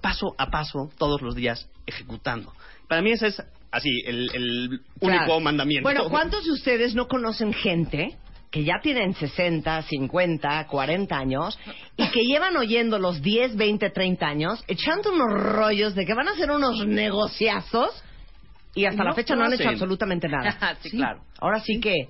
paso 0.00 0.34
a 0.38 0.50
paso, 0.50 0.90
todos 0.98 1.22
los 1.22 1.34
días, 1.34 1.68
ejecutando. 1.86 2.52
Para 2.88 3.02
mí 3.02 3.12
ese 3.12 3.28
es 3.28 3.42
así, 3.70 3.90
el, 4.06 4.30
el 4.34 4.68
único 5.00 5.24
Claro. 5.24 5.40
mandamiento. 5.40 5.82
Bueno, 5.84 6.08
¿cuántos 6.10 6.44
de 6.44 6.52
ustedes 6.52 6.94
no 6.94 7.06
conocen 7.08 7.52
gente 7.52 8.16
que 8.50 8.64
ya 8.64 8.74
tienen 8.82 9.14
60, 9.14 9.82
50, 9.82 10.66
40 10.66 11.16
años 11.16 11.58
y 11.96 12.08
que 12.10 12.24
llevan 12.24 12.56
oyendo 12.56 12.98
los 12.98 13.20
10, 13.20 13.56
20, 13.56 13.90
30 13.90 14.26
años 14.26 14.64
echando 14.68 15.12
unos 15.12 15.32
rollos 15.42 15.94
de 15.94 16.04
que 16.06 16.14
van 16.14 16.28
a 16.28 16.32
hacer 16.32 16.50
unos 16.50 16.86
negociazos 16.86 17.90
y 18.74 18.84
hasta 18.84 19.02
No 19.02 19.10
la 19.10 19.14
fecha 19.14 19.34
no 19.34 19.44
han 19.44 19.52
hecho 19.54 19.68
absolutamente 19.68 20.28
nada? 20.28 20.76
Sí, 20.82 20.90
claro. 20.90 21.22
Ahora 21.40 21.60
sí 21.60 21.80
que 21.80 22.08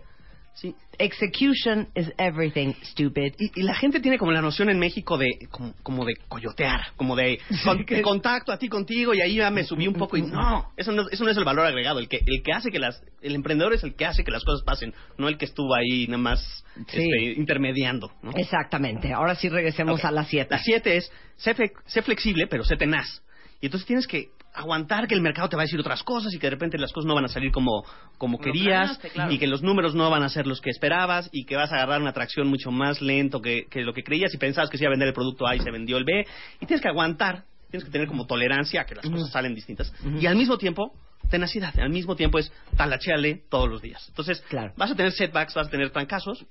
Sí. 0.57 0.75
execution 0.99 1.89
is 1.95 2.11
everything, 2.19 2.73
stupid. 2.83 3.35
Y, 3.39 3.61
y 3.61 3.63
la 3.63 3.75
gente 3.75 4.01
tiene 4.01 4.17
como 4.19 4.33
la 4.33 4.41
noción 4.41 4.71
en 4.71 4.79
México 4.79 5.19
de 5.19 5.29
como, 5.51 5.75
como 5.83 6.05
de 6.05 6.15
coyotear, 6.29 6.81
como 6.97 7.15
de 7.15 7.39
con- 7.65 7.85
que- 7.85 8.01
contacto 8.03 8.53
a 8.53 8.59
ti 8.59 8.69
contigo 8.69 9.13
y 9.15 9.21
ahí 9.21 9.37
ya 9.37 9.51
me 9.51 9.65
subí 9.65 9.87
un 9.87 9.95
poco 9.95 10.17
y 10.17 10.23
no, 10.23 10.73
eso 10.77 10.93
no, 10.93 11.09
eso 11.11 11.25
no 11.25 11.31
es 11.31 11.37
el 11.37 11.45
valor 11.45 11.67
agregado, 11.67 11.99
el 11.99 12.09
que 12.09 12.21
el 12.27 12.43
que 12.43 12.53
hace 12.53 12.71
que 12.71 12.79
las 12.79 13.03
el 13.23 13.35
emprendedor 13.35 13.75
es 13.75 13.83
el 13.85 13.95
que 13.95 14.07
hace 14.07 14.25
que 14.25 14.31
las 14.31 14.45
cosas 14.45 14.63
pasen, 14.65 14.95
no 15.19 15.29
el 15.29 15.37
que 15.39 15.45
estuvo 15.45 15.75
ahí 15.75 16.07
nada 16.07 16.19
más 16.23 16.65
Sí. 16.77 16.83
este, 17.01 17.33
intermediando, 17.41 18.13
¿no? 18.23 18.33
Exactamente. 18.33 19.13
Ahora 19.13 19.35
sí 19.35 19.49
regresemos 19.49 20.05
a 20.05 20.11
las 20.11 20.29
7. 20.29 20.49
La 20.51 20.59
siete 20.63 20.97
es, 20.99 21.11
sé, 21.37 21.55
fe- 21.55 21.73
sé 21.87 22.03
flexible, 22.03 22.47
pero 22.49 22.65
sé 22.65 22.77
tenaz. 22.77 23.23
Y 23.63 23.67
entonces 23.67 23.87
tienes 23.87 24.07
que 24.07 24.29
aguantar 24.57 25.07
que 25.07 25.15
el 25.15 25.21
mercado 25.21 25.49
te 25.49 25.57
va 25.57 25.63
a 25.63 25.67
decir 25.67 25.79
otras 25.79 26.03
cosas 26.03 26.33
y 26.35 26.39
que 26.39 26.47
de 26.47 26.51
repente 26.51 26.79
las 26.79 26.93
cosas 26.93 27.07
no 27.07 27.15
van 27.15 27.25
a 27.25 27.29
salir 27.29 27.53
como, 27.53 27.85
como 28.19 28.39
querías 28.39 28.99
claro. 29.13 29.31
y 29.33 29.39
que 29.39 29.47
los 29.47 29.63
números 29.63 29.95
no 29.95 30.09
van 30.11 30.23
a 30.23 30.29
ser 30.29 30.47
los 30.47 30.61
que 30.61 30.71
esperabas 30.71 31.29
y 31.33 31.45
que 31.45 31.57
vas 31.57 31.71
a 31.73 31.77
agarrar 31.77 32.01
una 32.01 32.11
atracción 32.11 32.49
mucho 32.49 32.71
más 32.71 33.01
lento 33.03 33.41
que, 33.41 33.67
que 33.71 33.83
lo 33.83 33.93
que 33.93 34.03
creías 34.03 34.33
y 34.35 34.39
pensabas 34.39 34.71
que 34.71 34.79
se 34.79 34.85
iba 34.85 34.89
a 34.89 34.93
vender 34.95 35.09
el 35.09 35.15
producto 35.15 35.47
A 35.47 35.55
y 35.55 35.61
se 35.61 35.71
vendió 35.71 35.97
el 35.99 36.05
B. 36.05 36.27
Y 36.61 36.67
tienes 36.67 36.81
que 36.81 36.89
aguantar, 36.89 37.45
tienes 37.71 37.85
que 37.85 37.91
tener 37.91 38.09
como 38.09 38.27
tolerancia 38.27 38.81
a 38.83 38.85
que 38.87 38.95
las 38.95 39.09
cosas 39.09 39.31
salen 39.31 39.55
distintas. 39.55 39.93
Y 40.21 40.27
al 40.27 40.37
mismo 40.37 40.57
tiempo, 40.59 40.93
tenacidad. 41.31 41.79
Al 41.79 41.91
mismo 41.91 42.17
tiempo 42.17 42.39
es 42.39 42.53
talacheale 42.77 43.43
todos 43.51 43.69
los 43.69 43.83
días. 43.83 44.05
Entonces, 44.09 44.41
Claro. 44.49 44.73
vas 44.77 44.91
a 44.91 44.95
tener 44.95 45.13
setbacks, 45.13 45.55
vas 45.55 45.67
a 45.67 45.71
tener 45.71 45.91
trancazos, 45.91 46.45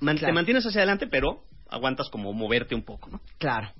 man- 0.00 0.16
Claro. 0.16 0.32
te 0.32 0.34
mantienes 0.34 0.66
hacia 0.66 0.80
adelante, 0.80 1.06
pero 1.06 1.42
aguantas 1.70 2.08
como 2.08 2.32
moverte 2.32 2.74
un 2.74 2.82
poco, 2.82 3.10
¿no? 3.10 3.20
Claro. 3.38 3.70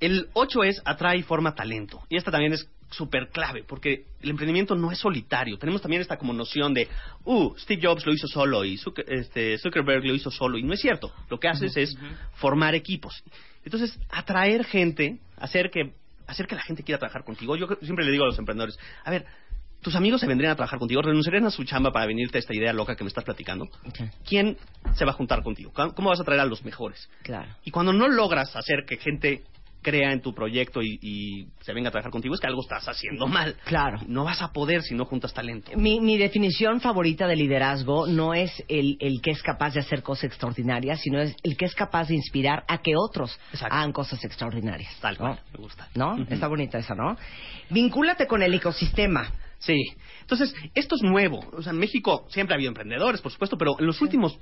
El 0.00 0.28
8 0.34 0.64
es 0.64 0.82
atrae 0.84 1.18
y 1.18 1.22
forma 1.22 1.54
talento. 1.54 2.02
Y 2.08 2.16
esta 2.16 2.30
también 2.30 2.52
es 2.52 2.68
súper 2.90 3.28
clave, 3.28 3.64
porque 3.66 4.04
el 4.22 4.30
emprendimiento 4.30 4.74
no 4.74 4.90
es 4.90 4.98
solitario. 4.98 5.58
Tenemos 5.58 5.82
también 5.82 6.00
esta 6.00 6.16
como 6.16 6.32
noción 6.32 6.72
de, 6.72 6.88
uh, 7.24 7.54
Steve 7.58 7.80
Jobs 7.82 8.06
lo 8.06 8.12
hizo 8.14 8.26
solo 8.28 8.64
y 8.64 8.76
Zucker- 8.78 9.04
este, 9.08 9.58
Zuckerberg 9.58 10.04
lo 10.04 10.14
hizo 10.14 10.30
solo. 10.30 10.56
Y 10.56 10.62
no 10.62 10.72
es 10.72 10.80
cierto. 10.80 11.12
Lo 11.28 11.38
que 11.38 11.48
haces 11.48 11.76
es 11.76 11.96
formar 12.34 12.74
equipos. 12.74 13.22
Entonces, 13.64 13.98
atraer 14.08 14.64
gente, 14.64 15.18
hacer 15.36 15.70
que, 15.70 15.92
hacer 16.26 16.46
que 16.46 16.54
la 16.54 16.62
gente 16.62 16.82
quiera 16.82 16.98
trabajar 16.98 17.24
contigo. 17.24 17.56
Yo 17.56 17.66
siempre 17.82 18.04
le 18.04 18.12
digo 18.12 18.24
a 18.24 18.28
los 18.28 18.38
emprendedores, 18.38 18.78
a 19.04 19.10
ver, 19.10 19.26
tus 19.82 19.94
amigos 19.94 20.20
se 20.20 20.26
vendrían 20.26 20.52
a 20.52 20.56
trabajar 20.56 20.78
contigo, 20.78 21.02
renunciarían 21.02 21.44
a 21.46 21.50
su 21.50 21.64
chamba 21.64 21.92
para 21.92 22.06
venirte 22.06 22.38
a 22.38 22.40
esta 22.40 22.54
idea 22.54 22.72
loca 22.72 22.96
que 22.96 23.04
me 23.04 23.08
estás 23.08 23.24
platicando. 23.24 23.68
¿Quién 24.26 24.56
se 24.94 25.04
va 25.04 25.10
a 25.12 25.14
juntar 25.14 25.42
contigo? 25.42 25.72
¿Cómo 25.94 26.08
vas 26.08 26.20
a 26.20 26.24
traer 26.24 26.40
a 26.40 26.46
los 26.46 26.64
mejores? 26.64 27.08
Claro. 27.22 27.48
Y 27.64 27.70
cuando 27.70 27.92
no 27.92 28.08
logras 28.08 28.56
hacer 28.56 28.84
que 28.86 28.96
gente 28.96 29.44
crea 29.82 30.12
en 30.12 30.20
tu 30.20 30.34
proyecto 30.34 30.82
y, 30.82 30.98
y 31.00 31.46
se 31.60 31.72
venga 31.72 31.88
a 31.88 31.92
trabajar 31.92 32.10
contigo, 32.10 32.34
es 32.34 32.40
que 32.40 32.46
algo 32.46 32.62
estás 32.62 32.86
haciendo 32.88 33.26
mal. 33.26 33.56
Claro. 33.64 34.00
No 34.06 34.24
vas 34.24 34.42
a 34.42 34.52
poder 34.52 34.82
si 34.82 34.94
no 34.94 35.04
juntas 35.04 35.32
talento. 35.32 35.70
Mi, 35.76 36.00
mi 36.00 36.18
definición 36.18 36.80
favorita 36.80 37.26
de 37.26 37.36
liderazgo 37.36 38.06
no 38.06 38.34
es 38.34 38.52
el, 38.68 38.96
el 39.00 39.20
que 39.20 39.30
es 39.30 39.42
capaz 39.42 39.74
de 39.74 39.80
hacer 39.80 40.02
cosas 40.02 40.24
extraordinarias, 40.24 41.00
sino 41.00 41.20
es 41.20 41.36
el 41.42 41.56
que 41.56 41.64
es 41.64 41.74
capaz 41.74 42.08
de 42.08 42.14
inspirar 42.14 42.64
a 42.68 42.78
que 42.78 42.94
otros 42.96 43.38
Exacto. 43.52 43.74
hagan 43.74 43.92
cosas 43.92 44.24
extraordinarias. 44.24 44.94
Tal 45.00 45.14
¿no? 45.14 45.18
cual, 45.20 45.40
me 45.52 45.58
gusta. 45.58 45.88
¿No? 45.94 46.16
Está 46.28 46.48
bonita 46.48 46.78
esa, 46.78 46.94
¿no? 46.94 47.16
Vincúlate 47.70 48.26
con 48.26 48.42
el 48.42 48.54
ecosistema. 48.54 49.30
Sí. 49.58 49.76
Entonces, 50.20 50.54
esto 50.74 50.94
es 50.94 51.02
nuevo. 51.02 51.40
O 51.52 51.62
sea, 51.62 51.72
en 51.72 51.78
México 51.78 52.26
siempre 52.28 52.54
ha 52.54 52.56
habido 52.56 52.68
emprendedores, 52.68 53.20
por 53.20 53.32
supuesto, 53.32 53.56
pero 53.56 53.76
en 53.78 53.86
los 53.86 54.00
últimos 54.00 54.38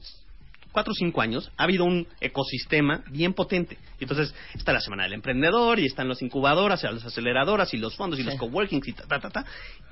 cuatro 0.76 0.92
o 0.92 0.94
cinco 0.94 1.22
años 1.22 1.50
ha 1.56 1.62
habido 1.62 1.86
un 1.86 2.06
ecosistema 2.20 3.02
bien 3.10 3.32
potente. 3.32 3.78
Y 3.98 4.04
entonces 4.04 4.34
está 4.52 4.74
la 4.74 4.80
Semana 4.82 5.04
del 5.04 5.14
Emprendedor 5.14 5.78
y 5.78 5.86
están 5.86 6.06
las 6.06 6.20
incubadoras, 6.20 6.84
y 6.84 6.86
las 6.86 7.02
aceleradoras 7.02 7.72
y 7.72 7.78
los 7.78 7.96
fondos 7.96 8.18
y 8.18 8.22
Sí. 8.24 8.28
los 8.28 8.36
coworkings 8.38 8.86
y 8.86 8.92
ta, 8.92 9.06
ta, 9.06 9.18
ta, 9.18 9.30
ta. 9.30 9.44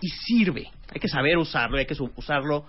Y 0.02 0.08
sirve. 0.10 0.70
Hay 0.92 1.00
que 1.00 1.08
saber 1.08 1.38
usarlo, 1.38 1.78
hay 1.78 1.86
que 1.86 1.96
usarlo 2.16 2.66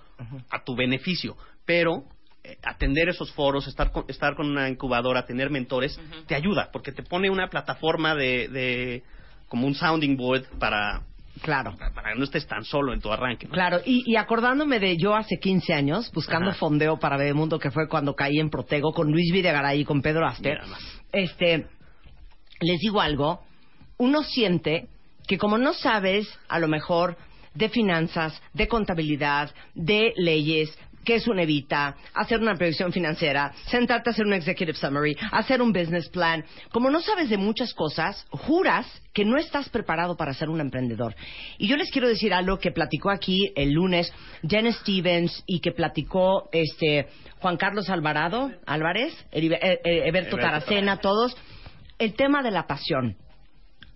a 0.49 0.63
tu 0.63 0.78
beneficio. 0.78 1.36
Pero 1.65 2.06
eh, 2.45 2.58
atender 2.63 3.10
esos 3.10 3.34
foros, 3.34 3.67
estar 3.67 3.91
con, 3.91 4.06
estar 4.08 4.34
con 4.38 4.49
una 4.49 4.69
incubadora, 4.69 5.25
tener 5.25 5.49
mentores, 5.49 5.99
te 6.25 6.36
ayuda 6.36 6.69
porque 6.71 6.93
te 6.93 7.04
pone 7.04 7.30
una 7.30 7.49
plataforma 7.49 8.15
de, 8.15 8.47
de 8.47 9.04
como 9.49 9.67
un 9.67 9.75
sounding 9.75 10.15
board 10.15 10.45
para, 10.58 11.01
Claro. 11.41 11.76
para 11.78 12.13
que 12.13 12.17
no 12.17 12.24
estés 12.24 12.48
tan 12.48 12.63
solo 12.63 12.93
en 12.93 13.02
tu 13.02 13.12
arranque. 13.12 13.48
¿no? 13.48 13.54
Claro, 13.54 13.82
y, 13.86 14.04
y 14.06 14.15
acordándome 14.15 14.80
de 14.80 14.98
yo 14.98 15.15
hace 15.15 15.38
15 15.38 15.74
años, 15.74 16.12
buscando 16.13 16.50
Ajá. 16.50 16.60
fondeo 16.60 16.98
para 16.98 17.17
Bebemundo, 17.17 17.60
que 17.60 17.71
fue 17.71 17.88
cuando 17.88 18.15
caí 18.15 18.39
en 18.39 18.50
Protego 18.50 18.93
con 18.93 19.12
Luis 19.12 19.32
Videgaray 19.32 19.82
y 19.82 19.86
con 19.86 20.02
Pedro 20.02 20.26
Aster, 20.28 20.60
este, 21.12 21.67
les 22.62 22.80
digo 22.80 23.02
algo, 23.02 23.41
uno 23.98 24.24
siente 24.24 24.88
que 25.28 25.38
como 25.38 25.58
no 25.58 25.74
sabes, 25.74 26.28
a 26.48 26.60
lo 26.60 26.67
mejor, 26.67 27.17
de 27.54 27.69
finanzas, 27.69 28.41
de 28.54 28.67
contabilidad, 28.67 29.54
de 29.74 30.13
leyes, 30.17 30.78
qué 31.06 31.15
es 31.15 31.28
una 31.30 31.44
evita, 31.44 31.96
hacer 32.13 32.41
una 32.41 32.56
previsión 32.56 32.91
financiera, 32.91 33.54
sentarte 33.68 34.10
a 34.10 34.12
hacer 34.12 34.26
un 34.26 34.34
executive 34.34 34.78
summary, 34.78 35.15
hacer 35.32 35.62
un 35.62 35.72
business 35.72 36.10
plan. 36.10 36.44
Como 36.72 36.89
no 36.89 37.00
sabes 37.00 37.30
de 37.30 37.38
muchas 37.38 37.74
cosas, 37.74 38.26
juras 38.32 38.86
que 39.13 39.24
no 39.24 39.38
estás 39.38 39.70
preparado 39.70 40.18
para 40.18 40.34
ser 40.34 40.50
un 40.50 40.60
emprendedor. 40.60 41.15
Y 41.58 41.68
yo 41.68 41.78
les 41.78 41.89
quiero 41.91 42.10
decir 42.10 42.34
algo 42.34 42.60
que 42.60 42.72
platicó 42.72 43.10
aquí 43.12 43.54
el 43.56 43.72
lunes 43.72 44.12
Jen 44.46 44.74
Stevens 44.74 45.44
y 45.46 45.62
que 45.62 45.72
platicó 45.72 46.50
este 46.52 47.08
Juan 47.39 47.56
Carlos 47.56 47.89
Alvarado, 47.89 48.52
Álvarez, 48.65 49.13
Heribe- 49.32 49.60
eh, 49.62 49.80
eh, 49.86 50.02
Taracena, 50.41 50.98
todos. 50.98 51.38
El 51.98 52.13
tema 52.15 52.44
de 52.44 52.52
la 52.52 52.68
pasión 52.68 53.15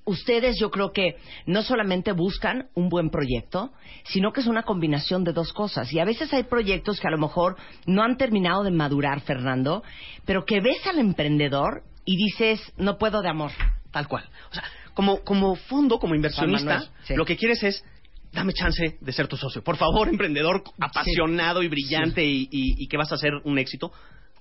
ustedes 0.09 0.57
yo 0.59 0.69
creo 0.71 0.91
que 0.91 1.15
no 1.45 1.61
solamente 1.61 2.11
buscan 2.11 2.67
un 2.75 2.89
buen 2.89 3.09
proyecto, 3.09 3.71
sino 4.05 4.31
que 4.33 4.41
es 4.41 4.47
una 4.47 4.63
combinación 4.63 5.23
de 5.23 5.33
dos 5.33 5.53
cosas. 5.53 5.91
Y 5.93 5.99
a 5.99 6.05
veces 6.05 6.33
hay 6.33 6.43
proyectos 6.43 6.99
que 6.99 7.07
a 7.07 7.11
lo 7.11 7.17
mejor 7.17 7.55
no 7.85 8.03
han 8.03 8.17
terminado 8.17 8.63
de 8.63 8.71
madurar, 8.71 9.21
Fernando, 9.21 9.83
pero 10.25 10.45
que 10.45 10.61
ves 10.61 10.85
al 10.87 10.99
emprendedor 10.99 11.83
y 12.05 12.17
dices, 12.17 12.59
no 12.77 12.97
puedo 12.97 13.21
de 13.21 13.29
amor. 13.29 13.51
Tal 13.91 14.07
cual. 14.07 14.25
O 14.51 14.53
sea, 14.53 14.63
como, 14.93 15.21
como 15.23 15.55
fondo, 15.55 15.99
como 15.99 16.15
inversionista, 16.15 16.65
Manuel, 16.79 16.89
sí. 17.03 17.15
lo 17.15 17.25
que 17.25 17.37
quieres 17.37 17.63
es 17.63 17.83
dame 18.31 18.53
chance 18.53 18.97
de 19.01 19.11
ser 19.11 19.27
tu 19.27 19.37
socio. 19.37 19.63
Por 19.63 19.77
favor, 19.77 20.07
emprendedor 20.09 20.63
apasionado 20.79 21.63
y 21.63 21.67
brillante 21.67 22.23
y, 22.23 22.43
y- 22.51 22.83
y 22.83 22.87
que 22.87 22.97
vas 22.97 23.11
a 23.11 23.15
hacer 23.15 23.31
un 23.43 23.57
éxito, 23.57 23.91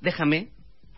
déjame 0.01 0.49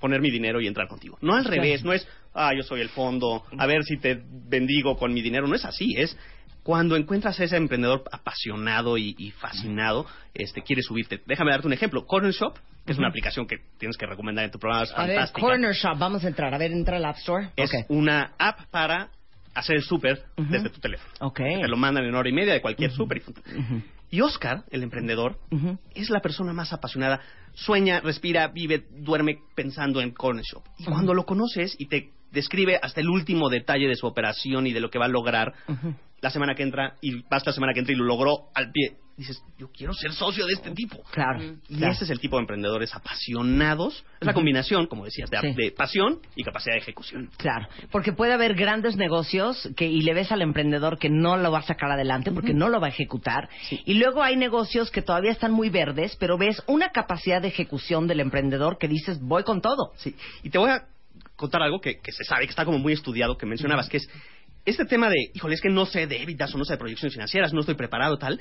poner 0.01 0.21
mi 0.21 0.31
dinero 0.31 0.61
y 0.61 0.67
entrar 0.67 0.89
contigo. 0.89 1.19
No 1.21 1.35
al 1.35 1.45
revés, 1.45 1.85
no 1.85 1.93
es, 1.93 2.07
ah, 2.35 2.53
yo 2.57 2.63
soy 2.63 2.81
el 2.81 2.89
fondo, 2.89 3.45
a 3.59 3.67
ver 3.67 3.85
si 3.85 3.99
te 3.99 4.21
bendigo 4.49 4.97
con 4.97 5.13
mi 5.13 5.23
dinero. 5.23 5.47
No 5.47 5.55
es 5.55 5.65
así, 5.65 5.95
es 5.97 6.17
cuando 6.63 6.97
encuentras 6.97 7.39
a 7.41 7.45
ese 7.45 7.57
emprendedor 7.57 8.05
apasionado 8.13 8.99
y, 8.99 9.15
y 9.19 9.31
fascinado, 9.31 10.07
este, 10.35 10.63
quiere 10.63 10.83
subirte. 10.83 11.21
Déjame 11.27 11.53
darte 11.53 11.67
un 11.67 11.73
ejemplo. 11.73 12.07
Corner 12.07 12.33
Shop, 12.33 12.55
que 12.85 12.93
es 12.93 12.99
una 12.99 13.09
aplicación 13.09 13.47
que 13.47 13.57
tienes 13.79 13.97
que 13.97 14.07
recomendar 14.07 14.45
en 14.45 14.51
tu 14.51 14.59
programa, 14.59 14.85
es 14.85 14.93
A 14.93 15.07
ver, 15.07 15.17
fantástica. 15.17 15.41
Corner 15.41 15.75
Shop, 15.75 15.99
vamos 15.99 16.25
a 16.25 16.29
entrar. 16.29 16.55
A 16.55 16.59
ver, 16.59 16.73
entra 16.73 16.97
al 16.97 17.05
App 17.05 17.17
Store. 17.17 17.51
Es 17.57 17.71
una 17.89 18.35
app 18.39 18.67
para 18.71 19.11
hacer 19.55 19.77
el 19.77 19.83
súper 19.83 20.23
desde 20.37 20.71
tu 20.71 20.81
teléfono. 20.81 21.13
Ok. 21.21 21.39
Te 21.39 21.69
lo 21.69 21.77
mandan 21.77 22.05
en 22.05 22.15
hora 22.15 22.29
y 22.29 22.33
media 22.33 22.53
de 22.53 22.61
cualquier 22.61 22.91
súper. 22.93 23.19
y 23.19 23.21
punto. 23.21 23.43
Y 24.11 24.21
Oscar, 24.23 24.65
el 24.71 24.83
emprendedor, 24.83 25.39
es 25.95 26.11
la 26.11 26.21
persona 26.21 26.53
más 26.53 26.73
apasionada. 26.73 27.21
Sueña, 27.55 28.01
respira, 28.01 28.49
vive, 28.49 28.87
duerme 28.91 29.39
pensando 29.55 30.01
en 30.01 30.11
Corner 30.11 30.45
Shop. 30.45 30.65
Y 30.79 30.85
cuando 30.85 31.15
lo 31.15 31.25
conoces 31.25 31.77
y 31.79 31.87
te 31.87 32.11
describe 32.33 32.79
hasta 32.83 33.01
el 33.01 33.09
último 33.09 33.49
detalle 33.49 33.87
de 33.89 33.95
su 33.95 34.07
operación 34.07 34.67
y 34.67 34.73
de 34.73 34.81
lo 34.81 34.91
que 34.91 34.99
va 34.99 35.05
a 35.07 35.09
lograr 35.09 35.55
la 36.21 36.31
semana 36.31 36.55
que 36.55 36.63
entra, 36.63 36.97
y 37.01 37.23
vas 37.31 37.47
la 37.47 37.53
semana 37.53 37.73
que 37.73 37.81
entra 37.81 37.95
y 37.95 37.97
lo 37.97 38.05
logró 38.05 38.49
al 38.55 38.73
pie, 38.73 38.97
dices, 39.21 39.43
yo 39.59 39.69
quiero 39.71 39.93
ser 39.93 40.13
socio 40.13 40.47
de 40.47 40.55
este 40.55 40.71
tipo. 40.73 41.03
Claro. 41.13 41.43
Y 41.69 41.77
claro. 41.77 41.93
ese 41.93 42.05
es 42.05 42.11
el 42.11 42.19
tipo 42.21 42.37
de 42.37 42.43
emprendedores 42.43 42.95
apasionados. 42.95 44.05
Es 44.21 44.27
la 44.27 44.33
combinación, 44.33 44.87
como 44.87 45.05
decías, 45.05 45.31
de, 45.31 45.41
Sí. 45.41 45.53
de 45.55 45.71
pasión 45.73 46.21
y 46.37 46.43
capacidad 46.43 46.75
de 46.75 46.81
ejecución. 46.81 47.31
Claro, 47.37 47.69
porque 47.91 48.13
puede 48.13 48.33
haber 48.33 48.55
grandes 48.55 48.97
negocios 48.97 49.69
que 49.77 49.87
y 49.87 50.01
le 50.03 50.15
ves 50.15 50.33
al 50.33 50.43
emprendedor 50.43 50.99
que 50.99 51.11
no 51.11 51.37
lo 51.37 51.53
va 51.53 51.61
a 51.61 51.63
sacar 51.63 51.91
adelante 51.91 52.33
porque 52.33 52.55
no 52.55 52.69
lo 52.69 52.81
va 52.81 52.87
a 52.87 52.91
ejecutar. 52.91 53.49
Y 53.85 53.95
luego 53.95 54.23
hay 54.23 54.37
negocios 54.37 54.91
que 54.91 55.03
todavía 55.03 55.31
están 55.33 55.53
muy 55.53 55.69
verdes, 55.71 56.17
pero 56.19 56.39
ves 56.39 56.63
una 56.67 56.91
capacidad 56.91 57.43
de 57.43 57.49
ejecución 57.49 58.07
del 58.07 58.21
emprendedor 58.21 58.79
que 58.79 58.89
dices, 58.89 59.21
voy 59.21 59.45
con 59.45 59.61
todo. 59.61 59.93
Sí. 59.97 60.15
Y 60.43 60.51
te 60.51 60.59
voy 60.59 60.71
a 60.71 60.85
contar 61.37 61.63
algo 61.63 61.81
que, 61.81 61.99
que 61.99 62.13
se 62.13 62.25
sabe, 62.25 62.45
que 62.45 62.51
está 62.51 62.65
como 62.65 62.79
muy 62.79 62.93
estudiado, 62.93 63.37
que 63.37 63.47
mencionabas, 63.47 63.89
que 63.89 63.99
es 63.99 64.09
este 64.65 64.85
tema 64.85 65.09
de, 65.09 65.17
híjole, 65.35 65.55
es 65.55 65.61
que 65.61 65.71
no 65.71 65.87
sé 65.87 66.07
de 66.07 66.23
ébitas 66.23 66.55
o 66.55 66.59
no 66.59 66.65
sé 66.65 66.75
de 66.75 66.79
proyecciones 66.79 67.15
financieras, 67.15 67.53
no 67.53 67.61
estoy 67.61 67.75
preparado, 67.77 68.19
tal, 68.19 68.39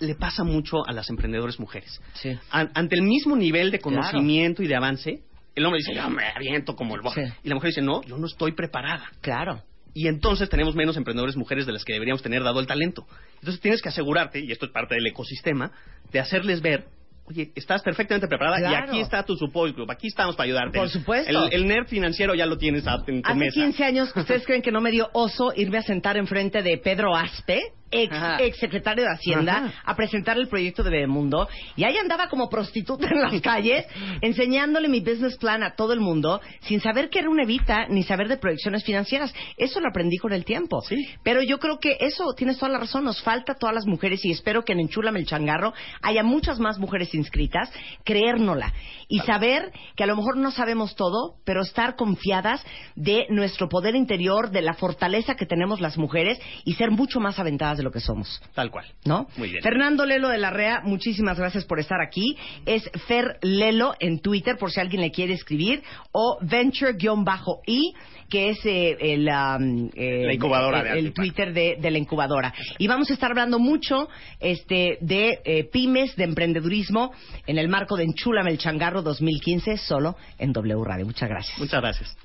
le 0.00 0.14
pasa 0.14 0.44
mucho 0.44 0.86
a 0.86 0.92
las 0.92 1.08
emprendedoras 1.10 1.58
mujeres. 1.58 2.00
Sí. 2.14 2.38
An- 2.50 2.70
ante 2.74 2.96
el 2.96 3.02
mismo 3.02 3.36
nivel 3.36 3.70
de 3.70 3.78
conocimiento 3.80 4.62
y 4.62 4.66
de 4.68 4.76
avance, 4.76 5.22
el 5.54 5.64
hombre 5.66 5.78
dice, 5.78 5.94
yo 5.94 6.08
me 6.08 6.24
aviento 6.28 6.76
como 6.76 6.94
el. 6.96 7.02
Sí. 7.14 7.20
Y 7.42 7.48
la 7.48 7.54
mujer 7.56 7.70
dice, 7.70 7.82
no, 7.82 8.02
yo 8.02 8.16
no 8.18 8.26
estoy 8.26 8.52
preparada. 8.52 9.10
Claro. 9.20 9.62
Y 9.94 10.06
entonces 10.06 10.48
tenemos 10.48 10.76
menos 10.76 10.96
emprendedores 10.96 11.36
mujeres 11.36 11.66
de 11.66 11.72
las 11.72 11.84
que 11.84 11.92
deberíamos 11.94 12.22
tener 12.22 12.44
dado 12.44 12.60
el 12.60 12.66
talento. 12.68 13.06
Entonces 13.40 13.60
tienes 13.60 13.82
que 13.82 13.88
asegurarte, 13.88 14.38
y 14.38 14.52
esto 14.52 14.66
es 14.66 14.72
parte 14.72 14.94
del 14.94 15.06
ecosistema, 15.08 15.72
de 16.12 16.20
hacerles 16.20 16.60
ver, 16.62 16.84
oye, 17.24 17.50
estás 17.56 17.82
perfectamente 17.82 18.28
preparada 18.28 18.60
y 18.70 18.74
aquí 18.74 19.00
está 19.00 19.24
tu 19.24 19.34
support 19.36 19.74
group, 19.74 19.90
aquí 19.90 20.06
estamos 20.06 20.36
para 20.36 20.44
ayudarte. 20.46 20.78
Por 20.78 20.88
supuesto. 20.90 21.46
El, 21.46 21.52
el 21.52 21.66
nerd 21.66 21.86
financiero 21.88 22.34
ya 22.36 22.46
lo 22.46 22.56
tienes 22.58 22.86
a- 22.86 23.02
en 23.08 23.22
tu 23.22 23.28
Hace 23.30 23.38
mesa. 23.38 23.54
15 23.54 23.84
años, 23.84 24.12
¿ustedes 24.14 24.46
creen 24.46 24.62
que 24.62 24.70
no 24.70 24.80
me 24.80 24.92
dio 24.92 25.08
oso 25.14 25.52
irme 25.56 25.78
a 25.78 25.82
sentar 25.82 26.16
enfrente 26.16 26.62
de 26.62 26.78
Pedro 26.78 27.16
Aspe, 27.16 27.60
ex, 27.90 28.14
ex 28.40 28.58
secretario 28.58 29.04
de 29.04 29.10
Hacienda, 29.10 29.56
Ajá. 29.56 29.82
a 29.84 29.96
presentar 29.96 30.36
el 30.36 30.48
proyecto 30.48 30.82
de 30.82 30.90
Bebemundo? 30.90 31.48
Y 31.76 31.84
ahí 31.84 31.96
andaba 31.96 32.28
como 32.28 32.48
prostituta 32.48 33.08
en 33.08 33.20
las 33.20 33.40
calles, 33.40 33.86
enseñándole 34.20 34.88
mi 34.88 35.00
business 35.00 35.36
plan 35.36 35.62
a 35.62 35.74
todo 35.74 35.92
el 35.92 36.00
mundo, 36.00 36.40
sin 36.60 36.80
saber 36.80 37.10
que 37.10 37.20
era 37.20 37.30
una 37.30 37.42
evita, 37.42 37.86
ni 37.88 38.02
saber 38.02 38.28
de 38.28 38.36
proyecciones 38.36 38.84
financieras. 38.84 39.34
Eso 39.56 39.80
lo 39.80 39.88
aprendí 39.88 40.18
con 40.18 40.32
el 40.32 40.44
tiempo. 40.44 40.80
Sí. 40.82 41.08
Pero 41.22 41.42
yo 41.42 41.58
creo 41.58 41.78
que 41.78 41.96
eso, 42.00 42.24
tienes 42.36 42.58
toda 42.58 42.72
la 42.72 42.78
razón, 42.78 43.04
nos 43.04 43.22
falta 43.22 43.52
a 43.52 43.56
todas 43.56 43.74
las 43.74 43.86
mujeres 43.86 44.24
y 44.24 44.30
espero 44.30 44.64
que 44.64 44.72
en 44.72 44.80
Enchúlame 44.80 45.20
el 45.20 45.26
Changarro 45.26 45.72
haya 46.02 46.22
muchas 46.22 46.58
más 46.58 46.78
mujeres 46.78 47.14
inscritas, 47.14 47.70
creérnosla 48.04 48.72
y 49.08 49.20
saber 49.20 49.72
que 49.96 50.04
a 50.04 50.06
lo 50.06 50.16
mejor 50.16 50.36
no 50.36 50.50
sabemos 50.50 50.94
todo, 50.94 51.36
pero 51.44 51.62
estar 51.62 51.96
confiadas 51.96 52.64
de 52.94 53.26
nuestro 53.30 53.68
poder 53.68 53.94
interior, 53.94 54.50
de 54.50 54.62
la 54.62 54.74
fortaleza 54.74 55.34
que 55.34 55.46
tenemos 55.46 55.80
las 55.80 55.96
mujeres 55.96 56.38
y 56.64 56.74
ser 56.74 56.90
mucho 56.90 57.20
más 57.20 57.38
aventadas 57.38 57.77
de 57.78 57.82
lo 57.82 57.90
que 57.90 58.00
somos. 58.00 58.42
Tal 58.54 58.70
cual. 58.70 58.84
¿No? 59.06 59.26
Muy 59.38 59.48
bien. 59.48 59.62
Fernando 59.62 60.04
Lelo 60.04 60.28
de 60.28 60.36
la 60.36 60.50
REA, 60.50 60.82
muchísimas 60.84 61.38
gracias 61.38 61.64
por 61.64 61.80
estar 61.80 62.02
aquí. 62.02 62.36
Es 62.66 62.90
Fer 63.06 63.38
Lelo 63.40 63.94
en 63.98 64.20
Twitter, 64.20 64.58
por 64.58 64.70
si 64.70 64.80
alguien 64.80 65.00
le 65.00 65.10
quiere 65.10 65.32
escribir, 65.32 65.82
o 66.12 66.38
Venture-I, 66.42 67.94
que 68.28 68.50
es 68.50 68.58
eh, 68.66 68.96
el, 69.00 69.28
um, 69.28 69.90
eh, 69.94 70.24
La 70.26 70.34
incubadora 70.34 70.80
el, 70.80 70.84
de 70.84 70.98
el 70.98 71.06
Alto 71.06 71.22
Twitter 71.22 71.54
de, 71.54 71.76
de 71.80 71.90
la 71.90 71.98
incubadora. 71.98 72.52
Y 72.78 72.86
vamos 72.86 73.10
a 73.10 73.14
estar 73.14 73.30
hablando 73.30 73.58
mucho 73.58 74.08
este, 74.40 74.98
de 75.00 75.40
eh, 75.44 75.64
pymes, 75.64 76.14
de 76.16 76.24
emprendedurismo, 76.24 77.12
en 77.46 77.58
el 77.58 77.68
marco 77.68 77.96
de 77.96 78.04
Enchúlame 78.04 78.50
el 78.50 78.58
Changarro 78.58 79.02
2015, 79.02 79.78
solo 79.78 80.16
en 80.38 80.52
W 80.52 80.84
Radio. 80.84 81.06
Muchas 81.06 81.28
gracias. 81.28 81.58
Muchas 81.58 81.80
gracias. 81.80 82.16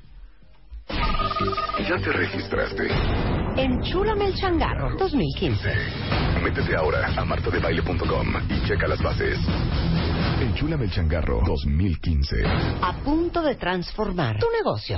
¿Ya 1.88 1.98
te 1.98 2.12
registraste? 2.12 3.43
Enchúlame 3.56 4.26
el 4.26 4.34
Changarro 4.34 4.98
2015. 4.98 5.70
Métete 6.44 6.76
ahora 6.76 7.08
a 7.16 7.24
martadebaile.com 7.24 8.28
y 8.50 8.68
checa 8.68 8.88
las 8.88 9.02
bases. 9.02 9.38
Enchúlame 10.42 10.86
el 10.86 10.92
changarro 10.92 11.42
2015. 11.46 12.36
a 12.82 12.94
punto 13.04 13.44
de 13.44 13.56
transformar 13.56 14.40
tu 14.40 14.48
negocio. 14.52 14.98